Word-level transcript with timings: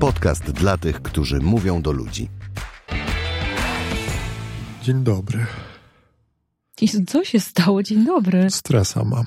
Podcast 0.00 0.50
dla 0.50 0.76
tych, 0.78 1.02
którzy 1.02 1.40
mówią 1.40 1.82
do 1.82 1.92
ludzi. 1.92 2.28
Dzień 4.82 5.04
dobry. 5.04 5.46
Co 7.06 7.24
się 7.24 7.40
stało? 7.40 7.82
Dzień 7.82 8.04
dobry. 8.04 8.50
Stresa 8.50 9.04
mam. 9.04 9.24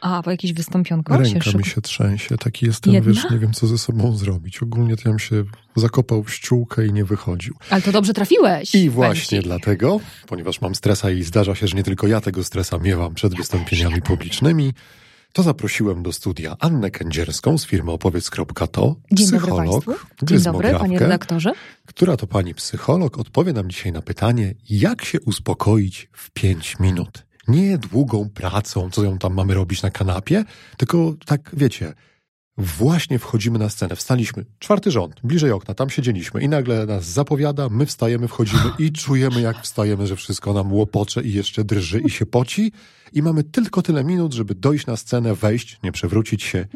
A, 0.00 0.22
bo 0.22 0.30
jakieś 0.30 0.52
wystąpionko 0.52 1.12
się 1.16 1.22
Ręka 1.32 1.40
szyku- 1.50 1.58
mi 1.58 1.64
się 1.64 1.80
trzęsie. 1.80 2.36
Taki 2.38 2.66
jestem, 2.66 2.94
Jedna? 2.94 3.12
wiesz, 3.12 3.30
nie 3.30 3.38
wiem 3.38 3.52
co 3.52 3.66
ze 3.66 3.78
sobą 3.78 4.16
zrobić. 4.16 4.62
Ogólnie 4.62 4.96
to 4.96 5.02
ja 5.04 5.10
bym 5.10 5.18
się 5.18 5.44
zakopał 5.76 6.22
w 6.22 6.34
ściółkę 6.34 6.86
i 6.86 6.92
nie 6.92 7.04
wychodził. 7.04 7.54
Ale 7.70 7.82
to 7.82 7.92
dobrze 7.92 8.12
trafiłeś. 8.14 8.74
I 8.74 8.90
właśnie 8.90 9.42
dlatego, 9.42 10.00
ponieważ 10.26 10.60
mam 10.60 10.74
stresa 10.74 11.10
i 11.10 11.22
zdarza 11.22 11.54
się, 11.54 11.66
że 11.68 11.76
nie 11.76 11.82
tylko 11.82 12.06
ja 12.06 12.20
tego 12.20 12.44
stresa 12.44 12.78
miewam 12.78 13.14
przed 13.14 13.34
wystąpieniami 13.36 14.02
publicznymi, 14.02 14.72
to 15.32 15.42
zaprosiłem 15.42 16.02
do 16.02 16.12
studia 16.12 16.56
Annę 16.60 16.90
Kędzierską 16.90 17.58
z 17.58 17.66
firmy 17.66 17.92
opowiedz.to, 17.92 18.96
Dzień 19.12 19.30
dobry 19.30 19.40
psycholog, 19.40 19.84
Państwu. 19.84 20.06
Dzień 20.22 20.40
dobry, 20.40 20.72
panie 20.78 20.98
redaktorze. 20.98 21.52
która 21.86 22.16
to 22.16 22.26
pani 22.26 22.54
psycholog 22.54 23.18
odpowie 23.18 23.52
nam 23.52 23.70
dzisiaj 23.70 23.92
na 23.92 24.02
pytanie, 24.02 24.54
jak 24.70 25.04
się 25.04 25.20
uspokoić 25.20 26.08
w 26.12 26.30
pięć 26.30 26.78
minut. 26.80 27.26
Nie 27.48 27.78
długą 27.78 28.30
pracą, 28.34 28.90
co 28.90 29.04
ją 29.04 29.18
tam 29.18 29.34
mamy 29.34 29.54
robić 29.54 29.82
na 29.82 29.90
kanapie, 29.90 30.44
tylko 30.76 31.14
tak, 31.26 31.50
wiecie, 31.52 31.94
właśnie 32.58 33.18
wchodzimy 33.18 33.58
na 33.58 33.68
scenę, 33.68 33.96
wstaliśmy, 33.96 34.44
czwarty 34.58 34.90
rząd, 34.90 35.20
bliżej 35.24 35.50
okna, 35.50 35.74
tam 35.74 35.90
siedzieliśmy 35.90 36.42
i 36.42 36.48
nagle 36.48 36.86
nas 36.86 37.04
zapowiada, 37.04 37.68
my 37.68 37.86
wstajemy, 37.86 38.28
wchodzimy 38.28 38.70
i 38.78 38.92
czujemy, 38.92 39.40
jak 39.40 39.62
wstajemy, 39.62 40.06
że 40.06 40.16
wszystko 40.16 40.52
nam 40.52 40.72
łopocze 40.72 41.22
i 41.22 41.32
jeszcze 41.32 41.64
drży 41.64 42.00
i 42.00 42.10
się 42.10 42.26
poci 42.26 42.72
i 43.12 43.22
mamy 43.22 43.44
tylko 43.44 43.82
tyle 43.82 44.04
minut, 44.04 44.32
żeby 44.32 44.54
dojść 44.54 44.86
na 44.86 44.96
scenę, 44.96 45.34
wejść, 45.34 45.78
nie 45.82 45.92
przewrócić 45.92 46.42
się 46.42 46.66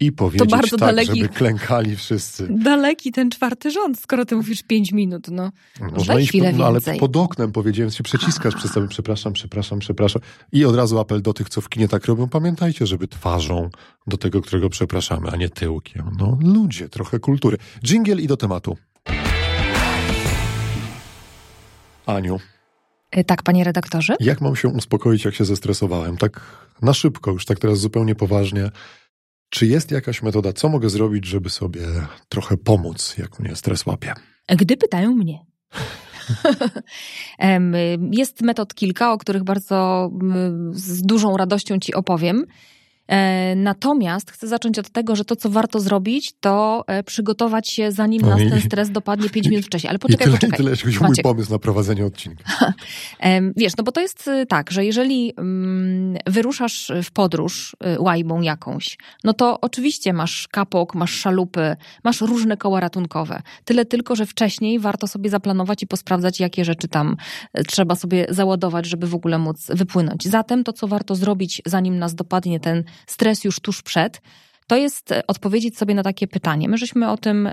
i 0.00 0.12
powiedzieć 0.12 0.50
bardzo 0.50 0.76
tak, 0.76 0.94
daleki- 0.94 1.16
żeby 1.16 1.28
klękali 1.28 1.96
wszyscy. 1.96 2.48
Daleki 2.50 3.12
ten 3.12 3.30
czwarty 3.30 3.70
rząd, 3.70 4.00
skoro 4.00 4.24
ty 4.24 4.36
mówisz 4.36 4.62
pięć 4.62 4.92
minut, 4.92 5.28
no. 5.30 5.50
Można 5.80 6.14
Weź 6.14 6.22
iść, 6.22 6.30
chwilę 6.30 6.52
no, 6.52 6.66
ale 6.66 6.80
pod 6.80 7.16
oknem 7.16 7.52
powiedziałem, 7.52 7.90
się 7.90 8.02
przeciskasz 8.02 8.54
przez 8.54 8.72
cały, 8.72 8.88
przepraszam, 8.88 9.32
przepraszam, 9.32 9.78
przepraszam. 9.78 10.22
I 10.52 10.64
od 10.64 10.76
razu 10.76 10.98
apel 10.98 11.22
do 11.22 11.32
tych, 11.32 11.48
co 11.48 11.60
w 11.60 11.68
kinie 11.68 11.88
tak 11.88 12.06
robią, 12.06 12.28
pamiętajcie, 12.28 12.86
żeby 12.86 13.08
twarzą 13.08 13.70
do 14.06 14.16
tego, 14.16 14.42
którego 14.42 14.70
przepraszamy, 14.70 15.30
a 15.30 15.36
nie 15.36 15.48
tyłkiem. 15.48 16.10
No 16.18 16.38
ludzie, 16.42 16.88
trochę 16.88 17.18
kultury. 17.18 17.58
Dżingiel 17.84 18.20
i 18.20 18.26
do 18.26 18.36
tematu. 18.36 18.76
Aniu, 22.06 22.38
Tak, 23.26 23.42
panie 23.42 23.64
redaktorze. 23.64 24.14
jak 24.20 24.40
mam 24.40 24.56
się 24.56 24.68
uspokoić, 24.68 25.24
jak 25.24 25.34
się 25.34 25.44
zestresowałem? 25.44 26.16
Tak 26.16 26.40
na 26.82 26.94
szybko, 26.94 27.30
już 27.30 27.44
tak 27.44 27.58
teraz 27.58 27.78
zupełnie 27.78 28.14
poważnie. 28.14 28.70
Czy 29.50 29.66
jest 29.66 29.90
jakaś 29.90 30.22
metoda, 30.22 30.52
co 30.52 30.68
mogę 30.68 30.90
zrobić, 30.90 31.26
żeby 31.26 31.50
sobie 31.50 31.80
trochę 32.28 32.56
pomóc, 32.56 33.14
jak 33.18 33.40
mnie 33.40 33.56
stres 33.56 33.86
łapie? 33.86 34.14
Gdy 34.48 34.76
pytają 34.76 35.14
mnie. 35.14 35.38
Em, 37.38 37.74
Jest 38.12 38.42
metod 38.42 38.74
kilka, 38.74 39.12
o 39.12 39.18
których 39.18 39.44
bardzo 39.44 40.10
z 40.72 41.02
dużą 41.02 41.36
radością 41.36 41.78
ci 41.78 41.94
opowiem. 41.94 42.44
E, 43.10 43.54
Natomiast 43.56 44.30
chcę 44.30 44.46
zacząć 44.48 44.78
od 44.78 44.90
tego, 44.90 45.16
że 45.16 45.24
to, 45.24 45.36
co 45.36 45.50
warto 45.50 45.80
zrobić, 45.80 46.32
to 46.40 46.84
e, 46.86 47.02
przygotować 47.02 47.70
się, 47.70 47.92
zanim 47.92 48.22
No 48.22 48.28
nas 48.28 48.40
i- 48.40 48.50
ten 48.50 48.60
stres 48.60 48.90
dopadnie 48.90 49.30
5 49.30 49.48
minut 49.48 49.66
wcześniej. 49.66 49.88
Ale 49.88 49.96
I 49.96 49.98
poczekaj, 50.00 50.24
tyle, 50.24 50.36
poczekaj. 50.36 50.56
i 50.56 50.56
tyle, 50.56 50.70
jeśli 50.70 51.06
mój 51.06 51.16
pomysł 51.22 51.52
na 51.52 51.58
prowadzenie 51.58 52.06
odcinka. 52.06 52.44
Wiesz, 53.56 53.76
no 53.76 53.84
bo 53.84 53.92
to 53.92 54.00
jest 54.00 54.28
y, 54.28 54.46
tak, 54.46 54.70
że 54.70 54.84
jeżeli 54.84 55.32
mm, 55.38 56.16
wyruszasz 56.26 56.92
w 57.04 57.10
podróż 57.10 57.76
y, 57.96 58.00
łajbą 58.00 58.40
jakąś, 58.40 58.98
no 59.24 59.32
to 59.32 59.60
oczywiście 59.60 60.12
masz 60.12 60.48
kapok, 60.48 60.94
masz 60.94 61.12
szalupy, 61.12 61.76
masz 62.04 62.20
różne 62.20 62.56
koła 62.56 62.80
ratunkowe. 62.80 63.42
Tyle 63.64 63.84
tylko, 63.84 64.16
że 64.16 64.26
wcześniej 64.26 64.78
warto 64.78 65.06
sobie 65.06 65.30
zaplanować 65.30 65.82
i 65.82 65.86
posprawdzać, 65.86 66.40
jakie 66.40 66.64
rzeczy 66.64 66.88
tam 66.88 67.16
y, 67.58 67.64
trzeba 67.64 67.94
sobie 67.94 68.26
załadować, 68.28 68.86
żeby 68.86 69.06
w 69.06 69.14
ogóle 69.14 69.38
móc 69.38 69.66
wypłynąć. 69.68 70.24
Zatem 70.28 70.64
to, 70.64 70.72
co 70.72 70.88
warto 70.88 71.14
zrobić, 71.14 71.62
zanim 71.66 71.98
nas 71.98 72.14
dopadnie 72.14 72.60
ten 72.60 72.84
stres 73.06 73.44
już 73.44 73.60
tuż 73.60 73.82
przed, 73.82 74.20
to 74.66 74.76
jest 74.76 75.12
y, 75.12 75.26
odpowiedzieć 75.26 75.78
sobie 75.78 75.94
na 75.94 76.02
takie 76.02 76.26
pytanie. 76.28 76.68
My 76.68 76.78
żeśmy 76.78 77.10
o 77.10 77.16
tym 77.16 77.46
y, 77.46 77.52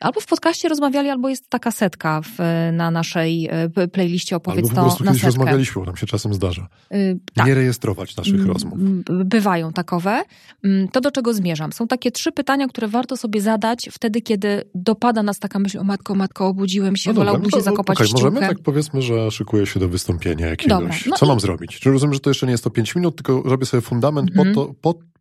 albo 0.00 0.20
w 0.20 0.26
podcaście 0.26 0.68
rozmawiali, 0.68 1.08
albo 1.10 1.28
jest 1.28 1.50
taka 1.50 1.70
setka 1.70 2.20
w, 2.20 2.38
na 2.72 2.90
naszej 2.90 3.48
p- 3.74 3.88
playliście 3.88 4.36
Opowiedz 4.36 4.64
Albo 4.64 4.68
po 4.68 4.74
to 4.76 4.82
prostu 4.82 5.04
na 5.04 5.10
kiedyś 5.10 5.22
setkę. 5.22 5.36
rozmawialiśmy, 5.36 5.80
bo 5.82 5.86
nam 5.86 5.96
się 5.96 6.06
czasem 6.06 6.34
zdarza. 6.34 6.68
Y, 6.94 7.18
tak. 7.34 7.46
Nie 7.46 7.54
rejestrować 7.54 8.16
naszych 8.16 8.34
Mm, 8.34 8.46
rozmów. 8.46 8.74
mm, 8.78 9.04
Bywają 9.24 9.72
takowe. 9.72 10.22
Mm, 10.64 10.88
To, 10.88 11.00
do 11.00 11.10
czego 11.10 11.34
zmierzam. 11.34 11.72
Są 11.72 11.86
takie 11.88 12.10
trzy 12.10 12.32
pytania, 12.32 12.68
które 12.68 12.88
warto 12.88 13.16
sobie 13.16 13.40
zadać 13.40 13.88
wtedy, 13.92 14.20
kiedy 14.20 14.62
dopada 14.74 15.22
nas 15.22 15.38
taka 15.38 15.58
myśl, 15.58 15.78
o 15.78 15.84
matko, 15.84 16.14
matko, 16.14 16.46
obudziłem 16.46 16.96
się, 16.96 17.12
wolałbym 17.12 17.48
no 17.52 17.58
się 17.58 17.64
zakopać 17.64 17.96
okej, 17.96 18.06
w 18.06 18.10
ściółkę. 18.10 18.24
możemy 18.30 18.46
tak 18.48 18.58
powiedzmy, 18.64 19.02
że 19.02 19.30
szykuję 19.30 19.66
się 19.66 19.80
do 19.80 19.88
wystąpienia 19.88 20.46
jakiegoś. 20.46 20.78
Dobra, 20.80 20.94
no 21.06 21.16
Co 21.16 21.26
i- 21.26 21.28
mam 21.28 21.40
zrobić? 21.40 21.80
Czy 21.80 21.90
rozumiem, 21.90 22.14
że 22.14 22.20
to 22.20 22.30
jeszcze 22.30 22.46
nie 22.46 22.52
jest 22.52 22.64
to 22.64 22.70
5 22.70 22.94
minut, 22.94 23.16
tylko 23.16 23.42
robię 23.42 23.66
sobie 23.66 23.80
fundament 23.80 24.30
po, 24.36 24.44
to, 24.54 24.74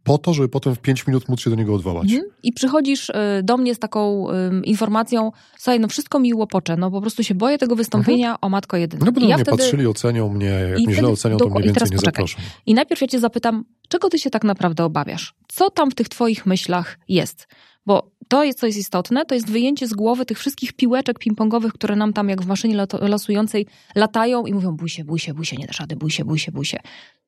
po 0.07 0.17
to, 0.17 0.33
żeby 0.33 0.49
potem 0.49 0.75
w 0.75 0.79
5 0.79 1.07
minut 1.07 1.29
móc 1.29 1.41
się 1.41 1.49
do 1.49 1.55
niego 1.55 1.75
odwołać. 1.75 2.11
Mhm. 2.11 2.31
I 2.43 2.53
przychodzisz 2.53 3.09
y, 3.09 3.13
do 3.43 3.57
mnie 3.57 3.75
z 3.75 3.79
taką 3.79 4.27
informacją, 4.63 5.31
słuchaj, 5.57 5.79
no 5.79 5.87
wszystko 5.87 6.19
mi 6.19 6.33
łopocze, 6.33 6.77
no 6.77 6.91
po 6.91 7.01
prostu 7.01 7.23
się 7.23 7.35
boję 7.35 7.57
tego 7.57 7.75
wystąpienia 7.75 8.41
o 8.41 8.49
matko 8.49 8.77
jedyna. 8.77 9.05
No 9.05 9.11
będą 9.11 9.27
ja 9.27 9.35
mnie 9.35 9.45
wtedy... 9.45 9.57
patrzyli, 9.57 9.87
ocenią 9.87 10.29
mnie, 10.29 10.45
jak 10.45 10.79
I 10.79 10.87
mnie 10.87 10.95
źle 10.95 11.07
ocenią, 11.07 11.37
to 11.37 11.49
mnie 11.49 11.63
więcej 11.63 11.87
nie 11.91 11.97
zaproszą. 11.97 12.39
I 12.65 12.73
najpierw 12.73 13.01
ja 13.01 13.07
cię 13.07 13.19
zapytam, 13.19 13.65
czego 13.89 14.09
ty 14.09 14.19
się 14.19 14.29
tak 14.29 14.43
naprawdę 14.43 14.83
obawiasz? 14.83 15.35
Co 15.47 15.69
tam 15.69 15.91
w 15.91 15.95
tych 15.95 16.09
twoich 16.09 16.45
myślach 16.45 16.99
jest? 17.07 17.47
Bo 17.85 18.11
to 18.27 18.43
jest, 18.43 18.59
co 18.59 18.65
jest 18.65 18.79
istotne, 18.79 19.25
to 19.25 19.35
jest 19.35 19.49
wyjęcie 19.49 19.87
z 19.87 19.93
głowy 19.93 20.25
tych 20.25 20.39
wszystkich 20.39 20.73
piłeczek 20.73 21.19
ping-pongowych, 21.19 21.71
które 21.71 21.95
nam 21.95 22.13
tam 22.13 22.29
jak 22.29 22.41
w 22.41 22.47
maszynie 22.47 22.87
losującej 23.01 23.67
latają 23.95 24.45
i 24.45 24.53
mówią 24.53 24.71
bój 24.71 24.89
się, 24.89 25.03
bój 25.03 25.19
się, 25.19 25.33
bój 25.33 25.45
się, 25.45 25.57
nie 25.57 25.67
dasz 25.67 25.79
rady, 25.79 25.95
bój 25.95 26.11
się, 26.11 26.25
bój 26.25 26.39
się, 26.39 26.51
bój 26.51 26.65
się. 26.65 26.79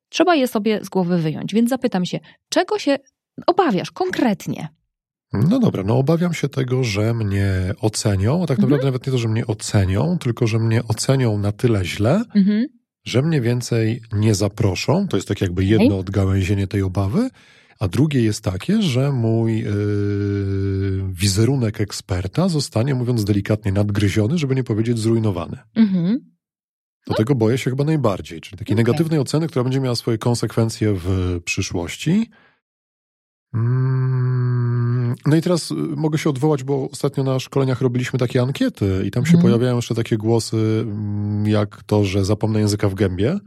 Trzeba 0.09 0.35
je 0.35 0.47
sobie 0.47 0.79
z 0.85 0.89
głowy 0.89 1.17
wyjąć. 1.17 1.53
Więc 1.53 1.69
zapytam 1.69 2.05
się, 2.05 2.19
czego 2.49 2.79
się 2.79 2.97
obawiasz 3.47 3.91
konkretnie? 3.91 4.67
No 5.33 5.59
dobra, 5.59 5.83
no 5.83 5.97
obawiam 5.97 6.33
się 6.33 6.49
tego, 6.49 6.83
że 6.83 7.13
mnie 7.13 7.51
ocenią, 7.81 8.43
a 8.43 8.47
tak 8.47 8.57
Mhm. 8.57 8.61
naprawdę 8.61 8.85
nawet 8.85 9.07
nie 9.07 9.11
to, 9.11 9.17
że 9.17 9.27
mnie 9.27 9.47
ocenią, 9.47 10.17
tylko 10.17 10.47
że 10.47 10.59
mnie 10.59 10.83
ocenią 10.83 11.37
na 11.37 11.51
tyle 11.51 11.85
źle, 11.85 12.23
Mhm. 12.35 12.65
że 13.05 13.21
mnie 13.21 13.41
więcej 13.41 14.01
nie 14.13 14.35
zaproszą. 14.35 15.07
To 15.07 15.17
jest 15.17 15.27
tak 15.27 15.41
jakby 15.41 15.65
jedno 15.65 15.97
odgałęzienie 15.99 16.67
tej 16.67 16.81
obawy. 16.81 17.29
A 17.79 17.87
drugie 17.87 18.21
jest 18.21 18.43
takie, 18.43 18.81
że 18.81 19.11
mój 19.11 19.59
yy, 19.59 21.03
wizerunek 21.13 21.81
eksperta 21.81 22.49
zostanie, 22.49 22.95
mówiąc 22.95 23.23
delikatnie, 23.25 23.71
nadgryziony, 23.71 24.37
żeby 24.37 24.55
nie 24.55 24.63
powiedzieć 24.63 24.99
zrujnowany. 24.99 25.57
Mhm. 25.75 26.19
Do 27.07 27.13
tego 27.13 27.35
boję 27.35 27.57
się 27.57 27.69
chyba 27.69 27.83
najbardziej, 27.83 28.41
czyli 28.41 28.57
takiej 28.59 28.75
Okej. 28.75 28.85
negatywnej 28.85 29.19
oceny, 29.19 29.47
która 29.47 29.63
będzie 29.63 29.79
miała 29.79 29.95
swoje 29.95 30.17
konsekwencje 30.17 30.93
w 30.95 31.39
przyszłości. 31.45 32.29
Mm, 33.53 35.15
No 35.25 35.35
i 35.35 35.41
teraz 35.41 35.71
y, 35.71 35.75
mogę 35.75 36.17
się 36.17 36.29
odwołać, 36.29 36.63
bo 36.63 36.89
ostatnio 36.91 37.23
na 37.23 37.39
szkoleniach 37.39 37.81
robiliśmy 37.81 38.19
takie 38.19 38.41
ankiety 38.41 39.03
i 39.05 39.11
tam 39.11 39.25
się 39.25 39.33
Mhm. 39.35 39.41
pojawiają 39.41 39.75
jeszcze 39.75 39.95
takie 39.95 40.17
głosy, 40.17 40.57
mm, 40.81 41.47
jak 41.47 41.83
to, 41.83 42.03
że 42.05 42.25
zapomnę 42.25 42.59
języka 42.59 42.89
w 42.89 42.93
gębie. 42.95 43.39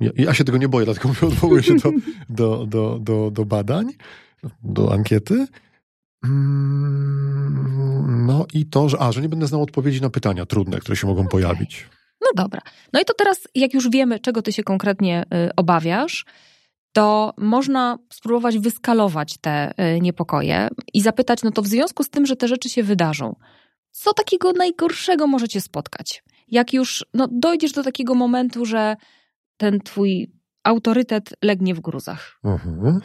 Ja, 0.00 0.10
ja 0.14 0.34
się 0.34 0.44
tego 0.44 0.58
nie 0.58 0.68
boję, 0.68 0.84
dlatego 0.84 1.08
mówię, 1.08 1.26
odwołuję 1.26 1.62
się 1.62 1.74
do, 1.76 1.90
do, 2.28 2.66
do, 2.66 2.98
do, 3.00 3.30
do 3.30 3.44
badań, 3.44 3.86
do 4.62 4.92
ankiety. 4.92 5.46
Mm, 6.24 8.26
No 8.26 8.46
i 8.54 8.66
to, 8.66 8.88
że, 8.88 9.00
a, 9.00 9.12
że 9.12 9.22
nie 9.22 9.28
będę 9.28 9.46
znał 9.46 9.62
odpowiedzi 9.62 10.00
na 10.00 10.10
pytania 10.10 10.46
trudne, 10.46 10.78
które 10.80 10.96
się 10.96 11.06
mogą 11.06 11.28
pojawić. 11.28 11.88
No 12.22 12.42
dobra. 12.44 12.60
No 12.92 13.00
i 13.00 13.04
to 13.04 13.14
teraz, 13.14 13.48
jak 13.54 13.74
już 13.74 13.90
wiemy, 13.90 14.20
czego 14.20 14.42
ty 14.42 14.52
się 14.52 14.62
konkretnie 14.62 15.22
y, 15.22 15.50
obawiasz, 15.56 16.24
to 16.92 17.34
można 17.38 17.98
spróbować 18.12 18.58
wyskalować 18.58 19.38
te 19.38 19.72
y, 19.96 20.00
niepokoje 20.00 20.68
i 20.94 21.02
zapytać, 21.02 21.42
no 21.42 21.50
to 21.50 21.62
w 21.62 21.66
związku 21.66 22.02
z 22.02 22.10
tym, 22.10 22.26
że 22.26 22.36
te 22.36 22.48
rzeczy 22.48 22.68
się 22.68 22.82
wydarzą, 22.82 23.36
co 23.90 24.12
takiego 24.14 24.52
najgorszego 24.52 25.26
może 25.26 25.48
cię 25.48 25.60
spotkać? 25.60 26.24
Jak 26.48 26.72
już 26.72 27.04
no, 27.14 27.28
dojdziesz 27.30 27.72
do 27.72 27.82
takiego 27.82 28.14
momentu, 28.14 28.64
że 28.64 28.96
ten 29.56 29.80
twój 29.80 30.32
autorytet 30.64 31.34
legnie 31.42 31.74
w 31.74 31.80
gruzach. 31.80 32.38
Mhm. 32.44 33.00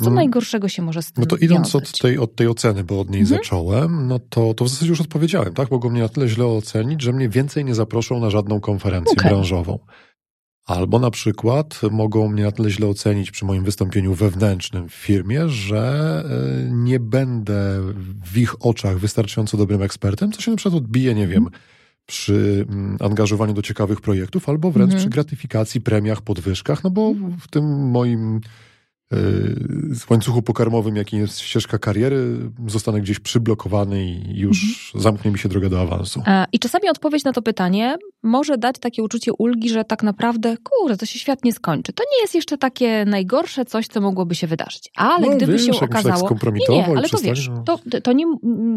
Co 0.00 0.04
Mm. 0.06 0.14
najgorszego 0.14 0.68
się 0.68 0.82
może 0.82 1.02
z 1.02 1.12
tym 1.12 1.22
No 1.22 1.26
to 1.26 1.36
idąc 1.36 1.74
od 1.74 1.98
tej, 1.98 2.18
od 2.18 2.34
tej 2.34 2.48
oceny, 2.48 2.84
bo 2.84 3.00
od 3.00 3.10
niej 3.10 3.20
Mhm. 3.20 3.38
zacząłem, 3.38 4.06
no 4.08 4.18
to, 4.18 4.54
to 4.54 4.64
w 4.64 4.68
zasadzie 4.68 4.90
już 4.90 5.00
odpowiedziałem, 5.00 5.54
tak? 5.54 5.70
Mogą 5.70 5.90
mnie 5.90 6.02
na 6.02 6.08
tyle 6.08 6.28
źle 6.28 6.46
ocenić, 6.46 7.02
że 7.02 7.12
mnie 7.12 7.28
więcej 7.28 7.64
nie 7.64 7.74
zaproszą 7.74 8.20
na 8.20 8.30
żadną 8.30 8.60
konferencję 8.60 9.12
Okej. 9.12 9.30
branżową. 9.30 9.78
Albo 10.66 10.98
na 10.98 11.10
przykład 11.10 11.80
mogą 11.90 12.28
mnie 12.28 12.42
na 12.42 12.52
tyle 12.52 12.70
źle 12.70 12.86
ocenić 12.86 13.30
przy 13.30 13.44
moim 13.44 13.64
wystąpieniu 13.64 14.14
wewnętrznym 14.14 14.88
w 14.88 14.92
firmie, 14.94 15.48
że 15.48 16.24
y, 16.66 16.70
nie 16.72 17.00
będę 17.00 17.80
w 18.32 18.38
ich 18.38 18.66
oczach 18.66 18.98
wystarczająco 18.98 19.56
dobrym 19.56 19.82
ekspertem, 19.82 20.32
co 20.32 20.40
się 20.40 20.50
na 20.50 20.56
przykład 20.56 20.74
odbije, 20.82 21.14
nie 21.14 21.26
wiem, 21.26 21.48
przy 22.06 22.66
mm, 22.70 22.96
angażowaniu 23.00 23.54
do 23.54 23.62
ciekawych 23.62 24.00
projektów, 24.00 24.48
albo 24.48 24.70
wręcz 24.70 24.88
Mhm. 24.92 25.00
przy 25.00 25.10
gratyfikacji, 25.10 25.80
premiach, 25.80 26.22
podwyżkach, 26.22 26.84
no 26.84 26.90
bo 26.90 27.14
w 27.40 27.48
tym 27.48 27.90
moim 27.90 28.40
w 29.10 30.10
łańcuchu 30.10 30.42
pokarmowym, 30.42 30.96
jakim 30.96 31.20
jest 31.20 31.40
ścieżka 31.40 31.78
kariery, 31.78 32.50
zostanę 32.66 33.00
gdzieś 33.00 33.18
przyblokowany 33.18 34.04
i 34.04 34.38
już 34.38 34.62
mhm. 34.62 35.02
zamknie 35.02 35.30
mi 35.30 35.38
się 35.38 35.48
droga 35.48 35.68
do 35.68 35.80
awansu. 35.80 36.22
I 36.52 36.58
czasami 36.58 36.88
odpowiedź 36.88 37.24
na 37.24 37.32
to 37.32 37.42
pytanie 37.42 37.96
może 38.22 38.58
dać 38.58 38.78
takie 38.78 39.02
uczucie 39.02 39.32
ulgi, 39.32 39.68
że 39.68 39.84
tak 39.84 40.02
naprawdę, 40.02 40.56
kurde, 40.56 40.96
to 40.96 41.06
się 41.06 41.18
świat 41.18 41.44
nie 41.44 41.52
skończy. 41.52 41.92
To 41.92 42.04
nie 42.16 42.22
jest 42.22 42.34
jeszcze 42.34 42.58
takie 42.58 43.04
najgorsze 43.04 43.64
coś, 43.64 43.86
co 43.86 44.00
mogłoby 44.00 44.34
się 44.34 44.46
wydarzyć. 44.46 44.90
Ale 44.96 45.26
no, 45.26 45.36
gdyby 45.36 45.52
wiesz, 45.52 45.66
się 45.66 45.72
okazało... 45.80 46.28
Tak 46.28 46.54
nie, 46.68 46.76
nie, 46.76 46.86
ale 46.86 47.08
to 47.08 47.18
wiesz, 47.18 47.48
no. 47.48 47.62
to, 47.62 48.00
to 48.02 48.12
nie, 48.12 48.24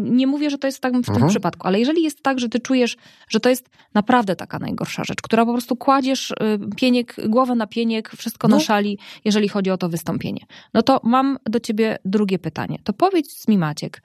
nie 0.02 0.26
mówię, 0.26 0.50
że 0.50 0.58
to 0.58 0.66
jest 0.66 0.80
tak 0.80 0.92
w 0.92 1.04
tym 1.04 1.14
mhm. 1.14 1.30
przypadku, 1.30 1.66
ale 1.66 1.78
jeżeli 1.78 2.02
jest 2.02 2.22
tak, 2.22 2.38
że 2.38 2.48
ty 2.48 2.60
czujesz, 2.60 2.96
że 3.28 3.40
to 3.40 3.48
jest 3.48 3.68
naprawdę 3.94 4.36
taka 4.36 4.58
najgorsza 4.58 5.04
rzecz, 5.04 5.22
która 5.22 5.46
po 5.46 5.52
prostu 5.52 5.76
kładziesz 5.76 6.30
y, 6.30 6.34
pieniek, 6.76 7.16
głowę 7.28 7.54
na 7.54 7.66
pieniek, 7.66 8.10
wszystko 8.10 8.48
no. 8.48 8.56
na 8.56 8.62
szali, 8.62 8.98
jeżeli 9.24 9.48
chodzi 9.48 9.70
o 9.70 9.76
to 9.76 9.88
wystąpienie. 9.88 10.46
No 10.74 10.82
to 10.82 11.00
mam 11.04 11.38
do 11.46 11.60
ciebie 11.60 11.98
drugie 12.04 12.38
pytanie. 12.38 12.78
To 12.84 12.92
powiedz 12.92 13.48
mi 13.48 13.58
Maciek, 13.58 14.02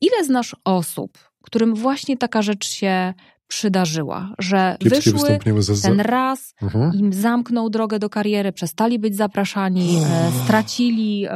ile 0.00 0.24
znasz 0.24 0.56
osób, 0.64 1.18
którym 1.42 1.74
właśnie 1.74 2.16
taka 2.16 2.42
rzecz 2.42 2.68
się 2.68 3.14
przydarzyła, 3.52 4.34
że 4.38 4.76
Kiepskie 4.80 5.12
wyszły 5.52 5.78
ten 5.82 6.00
raz, 6.00 6.54
mhm. 6.62 6.92
im 6.94 7.12
zamknął 7.12 7.70
drogę 7.70 7.98
do 7.98 8.08
kariery, 8.08 8.52
przestali 8.52 8.98
być 8.98 9.16
zapraszani, 9.16 9.98
e, 9.98 10.32
stracili 10.44 11.26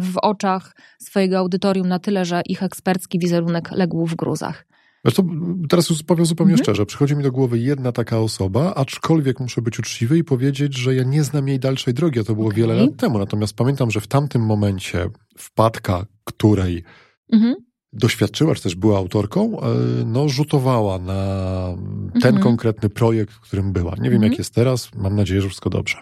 w 0.00 0.18
oczach 0.22 0.76
swojego 1.00 1.38
audytorium 1.38 1.88
na 1.88 1.98
tyle, 1.98 2.24
że 2.24 2.42
ich 2.46 2.62
ekspercki 2.62 3.18
wizerunek 3.18 3.70
legł 3.70 4.06
w 4.06 4.14
gruzach. 4.14 4.66
Zresztą 5.04 5.28
teraz 5.68 5.90
już 5.90 6.02
powiem 6.02 6.26
zupełnie 6.26 6.52
mhm. 6.52 6.64
szczerze, 6.64 6.86
przychodzi 6.86 7.16
mi 7.16 7.22
do 7.22 7.32
głowy 7.32 7.58
jedna 7.58 7.92
taka 7.92 8.18
osoba, 8.18 8.74
aczkolwiek 8.74 9.40
muszę 9.40 9.62
być 9.62 9.78
uczciwy 9.78 10.18
i 10.18 10.24
powiedzieć, 10.24 10.76
że 10.76 10.94
ja 10.94 11.02
nie 11.02 11.24
znam 11.24 11.48
jej 11.48 11.58
dalszej 11.58 11.94
drogi, 11.94 12.20
a 12.20 12.24
to 12.24 12.34
było 12.34 12.46
okay. 12.46 12.56
wiele 12.56 12.74
lat 12.74 12.96
temu. 12.96 13.18
Natomiast 13.18 13.56
pamiętam, 13.56 13.90
że 13.90 14.00
w 14.00 14.06
tamtym 14.06 14.42
momencie 14.42 15.10
wpadka, 15.36 16.06
której 16.24 16.84
mhm 17.32 17.54
doświadczyła, 17.92 18.54
czy 18.54 18.62
też 18.62 18.74
była 18.74 18.98
autorką, 18.98 19.60
e, 19.60 19.64
no, 20.06 20.28
rzutowała 20.28 20.98
na 20.98 21.66
ten 22.12 22.34
mhm. 22.34 22.42
konkretny 22.42 22.88
projekt, 22.88 23.34
w 23.34 23.40
którym 23.40 23.72
była. 23.72 23.90
Nie 23.90 24.10
wiem, 24.10 24.14
mhm. 24.14 24.32
jak 24.32 24.38
jest 24.38 24.54
teraz, 24.54 24.94
mam 24.94 25.16
nadzieję, 25.16 25.40
że 25.40 25.48
wszystko 25.48 25.70
dobrze. 25.70 25.98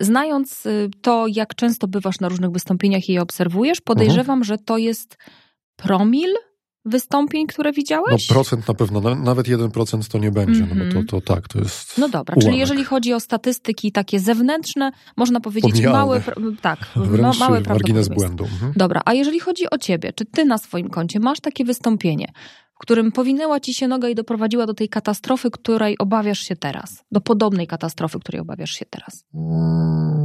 Znając 0.00 0.66
y, 0.66 0.90
to, 1.02 1.26
jak 1.26 1.54
często 1.54 1.88
bywasz 1.88 2.20
na 2.20 2.28
różnych 2.28 2.50
wystąpieniach 2.50 3.08
i 3.08 3.12
je 3.12 3.22
obserwujesz, 3.22 3.80
podejrzewam, 3.80 4.38
mhm. 4.38 4.44
że 4.44 4.58
to 4.58 4.78
jest 4.78 5.16
promil 5.76 6.30
wystąpień, 6.84 7.46
które 7.46 7.72
widziałeś? 7.72 8.28
No 8.28 8.34
procent 8.34 8.68
na 8.68 8.74
pewno, 8.74 9.14
nawet 9.14 9.48
jeden 9.48 9.70
procent 9.70 10.08
to 10.08 10.18
nie 10.18 10.30
będzie, 10.30 10.62
mm 10.62 10.70
-hmm. 10.70 10.76
no 10.76 10.84
bo 10.84 10.90
to, 10.90 10.98
mhm. 10.98 11.06
to 11.06 11.20
tak, 11.20 11.48
to 11.48 11.58
jest 11.58 11.98
No 11.98 12.08
dobra, 12.08 12.34
ułamek. 12.34 12.44
czyli 12.44 12.58
jeżeli 12.58 12.84
chodzi 12.84 13.12
o 13.12 13.20
statystyki 13.20 13.92
takie 13.92 14.20
zewnętrzne, 14.20 14.92
można 15.16 15.40
powiedzieć 15.40 15.72
Pomijalne. 15.72 15.98
mały, 15.98 16.22
tak, 16.60 16.78
Wręcz 16.96 17.38
małe 17.38 17.60
margines 17.60 18.08
błędu. 18.08 18.44
Mhm. 18.44 18.72
Dobra, 18.76 19.02
a 19.04 19.14
jeżeli 19.14 19.40
chodzi 19.40 19.70
o 19.70 19.78
ciebie, 19.78 20.12
czy 20.12 20.24
ty 20.24 20.44
na 20.44 20.58
swoim 20.58 20.90
koncie 20.90 21.20
masz 21.20 21.40
takie 21.40 21.64
wystąpienie, 21.64 22.32
w 22.74 22.78
którym 22.78 23.12
powinęła 23.12 23.60
ci 23.60 23.74
się 23.74 23.88
noga 23.88 24.08
i 24.08 24.14
doprowadziła 24.14 24.66
do 24.66 24.74
tej 24.74 24.88
katastrofy, 24.88 25.50
której 25.50 25.98
obawiasz 25.98 26.38
się 26.40 26.56
teraz? 26.56 27.04
Do 27.12 27.20
podobnej 27.20 27.66
katastrofy, 27.66 28.18
której 28.20 28.40
obawiasz 28.40 28.70
się 28.70 28.84
teraz? 28.90 29.24
Mm, 29.34 30.24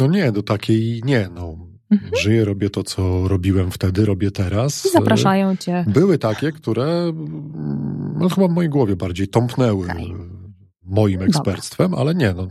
no 0.00 0.06
nie, 0.06 0.32
do 0.32 0.42
takiej 0.42 1.02
nie, 1.04 1.28
no 1.34 1.56
Mhm. 1.90 2.10
Żyję, 2.22 2.44
robię 2.44 2.70
to, 2.70 2.82
co 2.82 3.28
robiłem 3.28 3.70
wtedy, 3.70 4.04
robię 4.04 4.30
teraz. 4.30 4.86
I 4.86 4.90
zapraszają 4.90 5.56
cię. 5.56 5.84
Były 5.88 6.18
takie, 6.18 6.52
które 6.52 7.12
no, 8.16 8.28
chyba 8.28 8.48
w 8.48 8.50
mojej 8.50 8.70
głowie 8.70 8.96
bardziej 8.96 9.28
tąpnęły 9.28 9.84
okay. 9.90 10.06
moim 10.82 11.22
ekspertstwem, 11.22 11.90
Dobra. 11.90 12.02
ale 12.02 12.14
nie. 12.14 12.32
No. 12.32 12.48